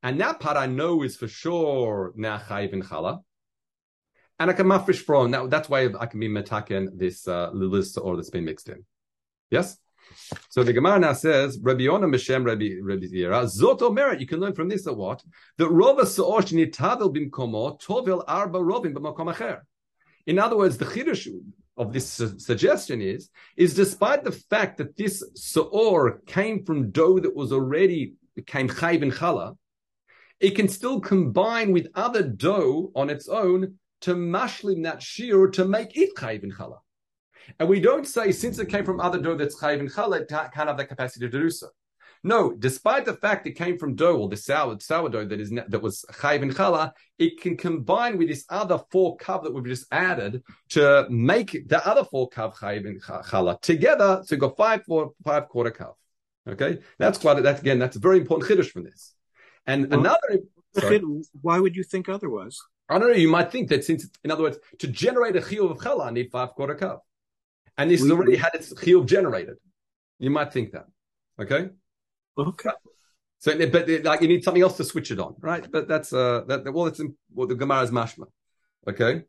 And 0.03 0.21
that 0.21 0.41
part 0.41 0.57
I 0.57 0.67
know 0.67 1.03
is 1.03 1.17
for 1.17 1.29
sure 1.29 2.13
now 2.17 2.39
chayiv 2.39 2.73
in 2.73 2.83
chala 2.83 3.21
and 4.39 4.51
I 4.51 4.55
can 4.55 4.67
mafresh 4.67 4.99
from 4.99 5.33
that. 5.33 5.51
That's 5.51 5.69
why 5.69 5.89
I 5.99 6.07
can 6.07 6.21
be 6.21 6.29
metaken 6.29 6.97
this 6.97 7.27
uh, 7.27 7.51
lilis 7.51 7.99
or 8.01 8.17
that's 8.17 8.31
been 8.31 8.45
mixed 8.45 8.69
in. 8.69 8.85
Yes. 9.51 9.79
So 10.49 10.63
the 10.63 10.73
Gemara 10.73 11.01
now 11.01 11.13
says, 11.13 11.59
Rabbi 11.61 11.83
Yonah 11.83 12.07
Meshem 12.07 12.45
Rabbi 12.45 12.77
Rabbi 12.83 13.07
Zira, 13.07 13.45
Zot 13.45 13.93
merit. 13.93 14.21
You 14.21 14.27
can 14.27 14.41
learn 14.41 14.55
from 14.55 14.69
this 14.69 14.85
that 14.85 14.95
what 14.95 15.23
that 15.59 15.69
Rova 15.69 16.07
Saor 16.07 16.41
Shnitavel 16.41 17.15
Bimkomo 17.15 17.81
Tovel 17.81 18.25
Arba 18.27 18.59
Rovim 18.59 18.95
B'Makom 18.95 19.35
Acher. 19.35 19.61
In 20.27 20.39
other 20.39 20.57
words, 20.57 20.79
the 20.79 20.85
chiddush 20.85 21.29
of 21.77 21.93
this 21.93 22.09
su- 22.09 22.39
suggestion 22.39 23.03
is 23.03 23.29
is 23.57 23.75
despite 23.75 24.25
the 24.25 24.33
fact 24.33 24.79
that 24.79 24.97
this 24.97 25.23
Saor 25.35 26.21
came 26.27 26.65
from 26.65 26.91
dough 26.91 27.19
that 27.19 27.35
was 27.35 27.53
already 27.53 28.15
became 28.35 28.69
chayv 28.69 29.03
and 29.03 29.13
chala, 29.13 29.57
it 30.40 30.51
can 30.53 30.68
still 30.68 31.01
combine 31.01 31.72
with 31.72 31.88
other 31.94 32.22
dough 32.22 32.90
on 32.94 33.11
its 33.11 33.29
own 33.29 33.74
to 34.03 34.14
mashlim 34.14 34.85
that 34.85 35.03
shir 35.03 35.48
to 35.48 35.64
make 35.64 35.96
it 35.96 36.14
chayiv 36.16 36.44
in 36.44 36.53
challah. 36.53 36.79
And 37.59 37.68
we 37.68 37.81
don't 37.81 38.07
say 38.07 38.31
since 38.31 38.59
it 38.59 38.68
came 38.68 38.85
from 38.85 39.01
other 39.01 39.20
dough 39.20 39.37
that's 39.37 39.61
chayiv 39.61 39.81
in 39.81 39.88
challah, 39.88 40.20
it 40.22 40.29
can't 40.29 40.55
have 40.55 40.77
the 40.77 40.85
capacity 40.85 41.27
to 41.27 41.31
do 41.31 41.51
so. 41.51 41.68
No, 42.24 42.53
despite 42.53 43.05
the 43.05 43.14
fact 43.14 43.46
it 43.46 43.53
came 43.53 43.79
from 43.79 43.94
dough 43.94 44.16
or 44.16 44.29
the 44.29 44.37
sour 44.37 44.79
sourdough 44.81 45.27
that 45.27 45.40
is 45.40 45.51
that 45.51 45.83
was 45.83 46.05
chayiv 46.12 46.42
in 46.42 46.51
challah, 46.51 46.92
it 47.18 47.40
can 47.40 47.57
combine 47.57 48.18
with 48.18 48.29
this 48.29 48.44
other 48.48 48.81
four 48.90 49.16
kav 49.18 49.42
that 49.44 49.53
we've 49.53 49.64
just 49.64 49.87
added 49.92 50.42
to 50.70 51.07
make 51.11 51.68
the 51.68 51.85
other 51.87 52.05
four 52.05 52.29
kav 52.29 52.55
chayiv 52.55 52.87
in 52.87 53.01
challah 53.01 53.61
together. 53.61 54.22
So 54.24 54.35
you 54.35 54.40
got 54.40 54.57
five 54.57 54.85
four 54.85 55.12
five 55.24 55.48
quarter 55.48 55.70
kav. 55.70 55.94
Okay, 56.48 56.79
that's 56.98 57.18
quite 57.18 57.42
that 57.42 57.61
again. 57.61 57.79
That's 57.79 57.96
a 57.96 58.01
very 58.01 58.18
important 58.18 58.51
chiddush 58.51 58.70
from 58.70 58.85
this. 58.85 59.14
And 59.69 59.89
well, 59.91 60.01
another. 60.01 60.43
Sorry. 60.75 61.01
Why 61.41 61.61
would 61.61 61.77
you 61.77 61.85
think 61.85 62.09
otherwise? 62.09 62.59
I 62.89 62.99
don't 62.99 63.11
know. 63.11 63.15
You 63.15 63.29
might 63.29 63.53
think 63.53 63.69
that 63.69 63.85
since, 63.85 64.09
in 64.25 64.31
other 64.31 64.43
words, 64.43 64.59
to 64.79 64.89
generate 64.89 65.37
a 65.37 65.41
chiyuv 65.41 65.71
of 65.71 65.79
challah, 65.79 66.07
I 66.07 66.11
need 66.11 66.31
five 66.33 66.51
quarter 66.55 66.75
cup, 66.75 67.05
and 67.77 67.91
this 67.91 68.01
has 68.01 68.11
already 68.11 68.37
had 68.37 68.55
its 68.55 68.73
chiyuv 68.73 69.07
generated. 69.07 69.57
You 70.19 70.31
might 70.31 70.53
think 70.53 70.73
that. 70.73 70.87
Okay. 71.39 71.69
Okay. 72.37 72.71
So, 73.41 73.67
but 73.69 73.89
like 74.05 74.21
you 74.23 74.29
need 74.29 74.43
something 74.43 74.63
else 74.63 74.77
to 74.79 74.85
switch 74.85 75.11
it 75.11 75.21
on, 75.21 75.37
right? 75.41 75.65
But 75.71 75.87
that's 75.87 76.13
uh, 76.13 76.43
that 76.49 76.73
well, 76.73 76.87
it's 76.87 77.01
well, 77.33 77.47
the 77.47 77.55
Gemara's 77.55 77.91
mashma. 77.91 78.27
Okay. 78.89 79.23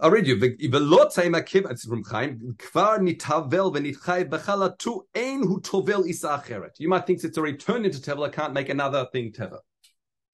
I'll 0.00 0.10
read 0.10 0.26
you. 0.26 0.36
It's 0.42 1.84
from 1.86 2.02
Chaim. 2.04 2.56
Nitavel 2.58 3.72
v'nitchay 3.72 4.28
b'chala 4.28 4.76
tu 4.76 5.06
ein 5.14 5.42
hu 5.44 5.60
tovel 5.60 6.04
isa 6.06 6.42
acheret. 6.44 6.70
You 6.78 6.88
might 6.88 7.06
think 7.06 7.22
it's 7.22 7.38
already 7.38 7.56
turned 7.56 7.86
into 7.86 7.98
tevel. 7.98 8.26
I 8.26 8.30
can't 8.30 8.52
make 8.52 8.68
another 8.68 9.06
thing 9.12 9.30
tevel. 9.30 9.60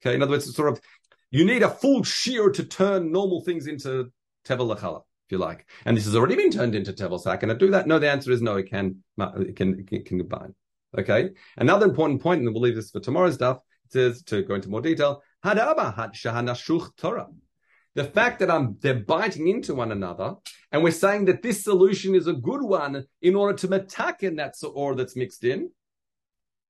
Okay. 0.03 0.15
In 0.15 0.23
other 0.23 0.31
words, 0.31 0.47
it's 0.47 0.57
sort 0.57 0.73
of 0.73 0.81
you 1.31 1.45
need 1.45 1.63
a 1.63 1.69
full 1.69 2.03
shear 2.03 2.51
to 2.51 2.65
turn 2.65 3.13
normal 3.13 3.43
things 3.43 3.67
into 3.67 4.11
tevel 4.47 4.75
lachala, 4.75 5.03
if 5.27 5.33
you 5.33 5.37
like. 5.37 5.67
And 5.85 5.95
this 5.95 6.07
has 6.07 6.17
already 6.17 6.37
been 6.37 6.51
turned 6.51 6.75
into 6.75 6.95
tevel. 6.95 7.21
So 7.21 7.37
can 7.37 7.51
it 7.51 7.59
do 7.59 7.71
that? 7.73 7.87
No, 7.87 7.99
the 7.99 8.11
answer 8.11 8.33
is 8.33 8.41
no. 8.41 8.57
It 8.57 8.71
can. 8.71 9.05
It 9.19 9.57
can. 9.57 9.87
It 9.93 10.07
can 10.07 10.19
combine. 10.21 10.55
Okay. 10.97 11.31
Another 11.59 11.85
important 11.85 12.23
point, 12.23 12.41
and 12.41 12.55
we'll 12.55 12.63
leave 12.63 12.77
this 12.77 12.91
for 12.91 13.01
tomorrow's 13.01 13.35
stuff. 13.35 13.59
It 13.85 13.93
says 13.93 14.23
to 14.23 14.43
go 14.43 14.55
into 14.55 14.71
more 14.71 14.81
detail. 14.81 15.23
Hadaba 15.45 15.95
had 15.95 16.15
shahanashuch 16.15 16.97
Torah. 16.97 17.27
The 17.95 18.05
fact 18.05 18.39
that 18.39 18.51
I'm 18.51 18.77
they're 18.81 18.95
biting 18.95 19.49
into 19.49 19.75
one 19.75 19.91
another, 19.91 20.35
and 20.71 20.83
we're 20.83 20.93
saying 20.93 21.25
that 21.25 21.43
this 21.43 21.65
solution 21.65 22.15
is 22.15 22.29
a 22.29 22.33
good 22.33 22.63
one 22.63 23.05
in 23.21 23.35
order 23.35 23.57
to 23.59 23.69
metakin 23.69 24.37
that 24.37 24.55
or 24.63 24.95
that's 24.95 25.17
mixed 25.17 25.45
in, 25.45 25.71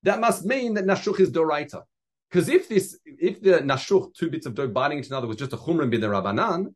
that 0.02 0.20
must 0.20 0.46
mean 0.46 0.74
that 0.74 0.86
nashuch 0.86 1.20
is 1.20 1.30
doraita. 1.30 1.82
Because 2.30 2.48
if 2.48 2.68
this, 2.68 2.98
if 3.04 3.42
the 3.42 3.58
nashuch, 3.58 4.14
two 4.14 4.30
bits 4.30 4.46
of 4.46 4.54
dough 4.54 4.68
biting 4.68 4.98
into 4.98 5.10
another, 5.10 5.26
was 5.26 5.36
just 5.36 5.52
a 5.52 5.56
chumrim 5.56 5.90
bin 5.90 6.00
the 6.00 6.06
rabbanan, 6.06 6.72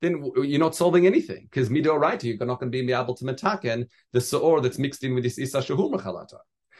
then 0.00 0.30
you're 0.36 0.60
not 0.60 0.76
solving 0.76 1.06
anything. 1.06 1.48
Because 1.50 1.68
midoraita, 1.68 2.24
you're 2.24 2.46
not 2.46 2.60
going 2.60 2.70
to 2.70 2.86
be 2.86 2.92
able 2.92 3.14
to 3.16 3.24
metaken 3.24 3.86
the 4.12 4.20
saor 4.20 4.60
that's 4.60 4.78
mixed 4.78 5.02
in 5.04 5.14
with 5.14 5.24
this 5.24 5.38
isa 5.38 5.58
shahum 5.58 6.00
chalata. 6.00 6.38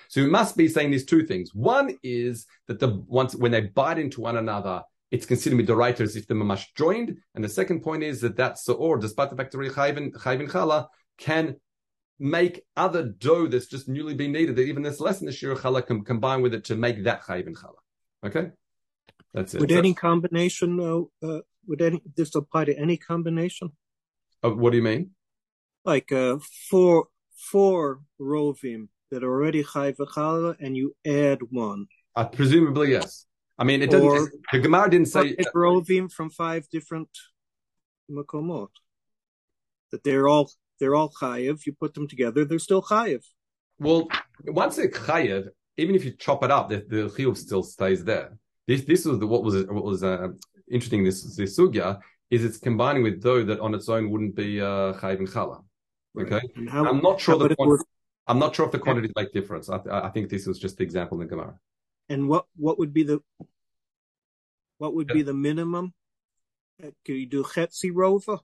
So 0.09 0.23
we 0.23 0.29
must 0.29 0.57
be 0.57 0.69
saying 0.69 0.91
these 0.91 1.05
two 1.05 1.25
things. 1.25 1.55
One 1.55 1.97
is 2.03 2.47
that 2.67 2.79
the 2.79 3.03
once 3.07 3.35
when 3.35 3.53
they 3.53 3.63
bite 3.63 3.99
into 3.99 4.21
one 4.21 4.37
another, 4.37 4.83
it's 5.11 5.27
considered 5.27 5.67
the 5.67 5.75
writers 5.75 6.17
if 6.17 6.27
they're 6.27 6.37
mamash 6.37 6.67
joined. 6.77 7.17
And 7.35 7.43
the 7.43 7.49
second 7.49 7.83
point 7.83 8.03
is 8.03 8.21
that 8.21 8.37
that 8.37 8.59
saor, 8.59 8.99
despite 8.99 9.31
the 9.31 9.37
fact 9.37 9.53
that 9.53 9.59
chayvin 9.59 10.13
chala, 10.13 10.87
can 11.19 11.57
make 12.19 12.63
other 12.77 13.03
dough 13.03 13.47
that's 13.47 13.67
just 13.67 13.89
newly 13.89 14.15
been 14.15 14.33
kneaded, 14.33 14.57
that 14.57 14.63
even 14.63 14.83
this 14.83 15.01
less 15.01 15.19
than 15.19 15.27
the 15.27 15.33
shir 15.33 15.55
chala, 15.55 15.85
can 15.85 16.05
combine 16.05 16.43
with 16.43 16.55
it 16.55 16.65
to 16.65 16.77
make 16.77 17.05
that 17.05 17.23
chayvin 17.23 17.55
chala. 17.55 17.81
Okay, 18.25 18.51
that's 19.35 19.55
it. 19.55 19.61
Would 19.61 19.73
any 19.73 19.95
combination, 19.95 20.79
uh, 20.79 21.27
uh, 21.27 21.41
would 21.67 21.83
any 21.83 22.03
this 22.17 22.35
apply 22.35 22.67
to 22.67 22.79
any 22.79 22.97
combination? 22.97 23.73
Uh, 24.45 24.51
what 24.51 24.71
do 24.71 24.77
you 24.77 24.83
mean? 24.83 25.11
Like 25.85 26.13
uh, 26.13 26.39
four 26.71 27.07
four 27.37 28.01
rovim 28.21 28.89
that 29.11 29.25
are 29.25 29.33
already 29.33 29.65
chayv 29.65 29.97
v'chala, 29.97 30.57
and 30.61 30.77
you 30.77 30.95
add 31.07 31.41
one. 31.51 31.87
Uh, 32.15 32.27
presumably, 32.27 32.93
yes. 32.93 33.27
I 33.61 33.65
mean, 33.65 33.83
it 33.83 33.91
doesn't. 33.91 34.33
the 34.53 34.59
Gemara 34.59 34.89
didn't 34.91 35.09
say 35.09 35.37
rovim 35.55 36.11
from 36.11 36.31
five 36.31 36.67
different 36.71 37.11
makomot. 38.11 38.71
That 39.93 40.03
they're 40.03 40.29
all 40.29 40.51
they're 40.79 40.95
all 40.95 41.11
chayiv. 41.11 41.67
You 41.67 41.75
put 41.75 41.93
them 41.93 42.09
together, 42.09 42.47
they're 42.47 42.59
still 42.59 42.83
chayiv. 42.83 43.23
Well, 43.79 44.09
once 44.47 44.77
they're 44.77 44.89
chayiv, 44.89 45.49
even 45.77 45.95
if 45.95 46.07
you 46.07 46.13
chop 46.13 46.43
it 46.43 46.51
up, 46.51 46.71
the, 46.71 46.79
the 46.89 47.09
chiyuv 47.11 47.37
still 47.37 47.63
stays 47.63 48.03
there. 48.03 48.39
This 48.67 48.85
this 48.85 49.05
was 49.05 49.19
the, 49.19 49.27
what 49.27 49.45
was 49.45 49.67
what 49.67 49.85
was 49.85 50.03
uh, 50.03 50.29
interesting. 50.71 51.05
This 51.05 51.37
this 51.37 51.59
sugya 51.59 52.01
is 52.31 52.45
it's 52.47 52.57
combining 52.57 53.03
with 53.03 53.23
dough 53.23 53.45
that 53.45 53.61
on 53.61 53.75
its 53.75 53.91
own 53.91 54.11
wouldn't 54.11 54.35
be 54.37 54.59
uh, 54.59 54.95
chayiv 54.95 55.19
and 55.19 55.29
chala. 55.29 55.63
Okay, 56.19 56.41
right. 56.57 56.69
how, 56.71 56.87
I'm 56.87 57.03
not 57.03 57.21
sure 57.21 57.37
the 57.37 57.55
quantity, 57.55 57.85
I'm 58.27 58.39
not 58.39 58.57
sure 58.57 58.65
if 58.65 58.73
the 58.73 58.79
quantities 58.79 59.13
make 59.15 59.33
difference. 59.35 59.69
I, 59.69 59.81
I 59.91 60.09
think 60.09 60.31
this 60.31 60.47
was 60.47 60.59
just 60.59 60.79
the 60.79 60.83
example 60.83 61.21
in 61.21 61.27
the 61.27 61.31
Gemara. 61.31 61.59
And 62.11 62.29
what 62.29 62.45
what 62.57 62.79
would 62.79 62.93
be 62.93 63.05
the 63.05 63.21
what 64.79 64.95
would 64.95 65.07
be 65.07 65.23
the 65.23 65.33
minimum? 65.33 65.95
Could 66.81 67.15
you 67.15 67.27
do 67.27 67.43
chetzi 67.45 67.91
rova? 67.93 68.41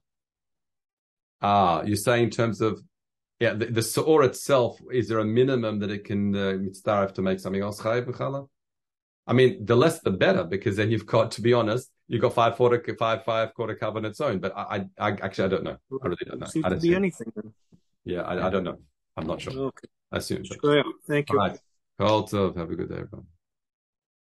Ah, 1.41 1.83
you're 1.83 1.97
saying 1.97 2.23
in 2.23 2.29
terms 2.29 2.61
of 2.61 2.81
yeah, 3.39 3.53
the, 3.53 3.67
the 3.67 3.83
Sa'or 3.83 4.23
itself, 4.23 4.79
is 4.91 5.07
there 5.07 5.19
a 5.19 5.25
minimum 5.25 5.79
that 5.79 5.91
it 5.91 6.05
can 6.05 6.35
uh, 6.35 7.07
to 7.07 7.21
make 7.21 7.39
something 7.39 7.61
else 7.61 7.79
chayiv 7.79 8.05
b'chala? 8.05 8.47
I 9.27 9.33
mean, 9.33 9.65
the 9.65 9.75
less 9.75 9.99
the 9.99 10.09
better, 10.09 10.43
because 10.43 10.77
then 10.77 10.89
you've 10.89 11.05
got, 11.05 11.31
to 11.31 11.41
be 11.41 11.53
honest, 11.53 11.91
you've 12.07 12.21
got 12.21 12.33
five 12.33 12.55
quarter, 12.55 12.83
five, 12.97 13.25
five 13.25 13.53
quarter 13.53 13.75
cover 13.75 13.97
on 13.99 14.05
its 14.05 14.21
own. 14.21 14.39
But 14.39 14.57
I, 14.57 14.87
I, 14.97 15.09
I 15.09 15.11
actually, 15.21 15.45
I 15.45 15.47
don't 15.49 15.63
know. 15.65 15.77
I 16.01 16.07
really 16.07 16.25
don't 16.25 16.39
know. 16.39 16.47
Seems 16.47 16.65
I 16.65 16.69
don't 16.69 16.79
to 16.79 16.87
be 16.87 16.95
anything. 16.95 17.31
Then. 17.35 17.53
Yeah, 18.05 18.21
I, 18.21 18.47
I, 18.47 18.49
don't 18.49 18.63
know. 18.63 18.77
I'm 19.17 19.27
not 19.27 19.41
sure. 19.41 19.53
Okay. 19.53 19.87
I 20.11 20.17
assume. 20.17 20.43
But... 20.61 20.85
Thank 21.05 21.29
you. 21.29 21.39
All 21.39 21.47
right. 21.47 21.59
Have 22.31 22.71
a 22.71 22.75
good 22.75 22.89
day, 22.89 22.99
everyone. 22.99 23.27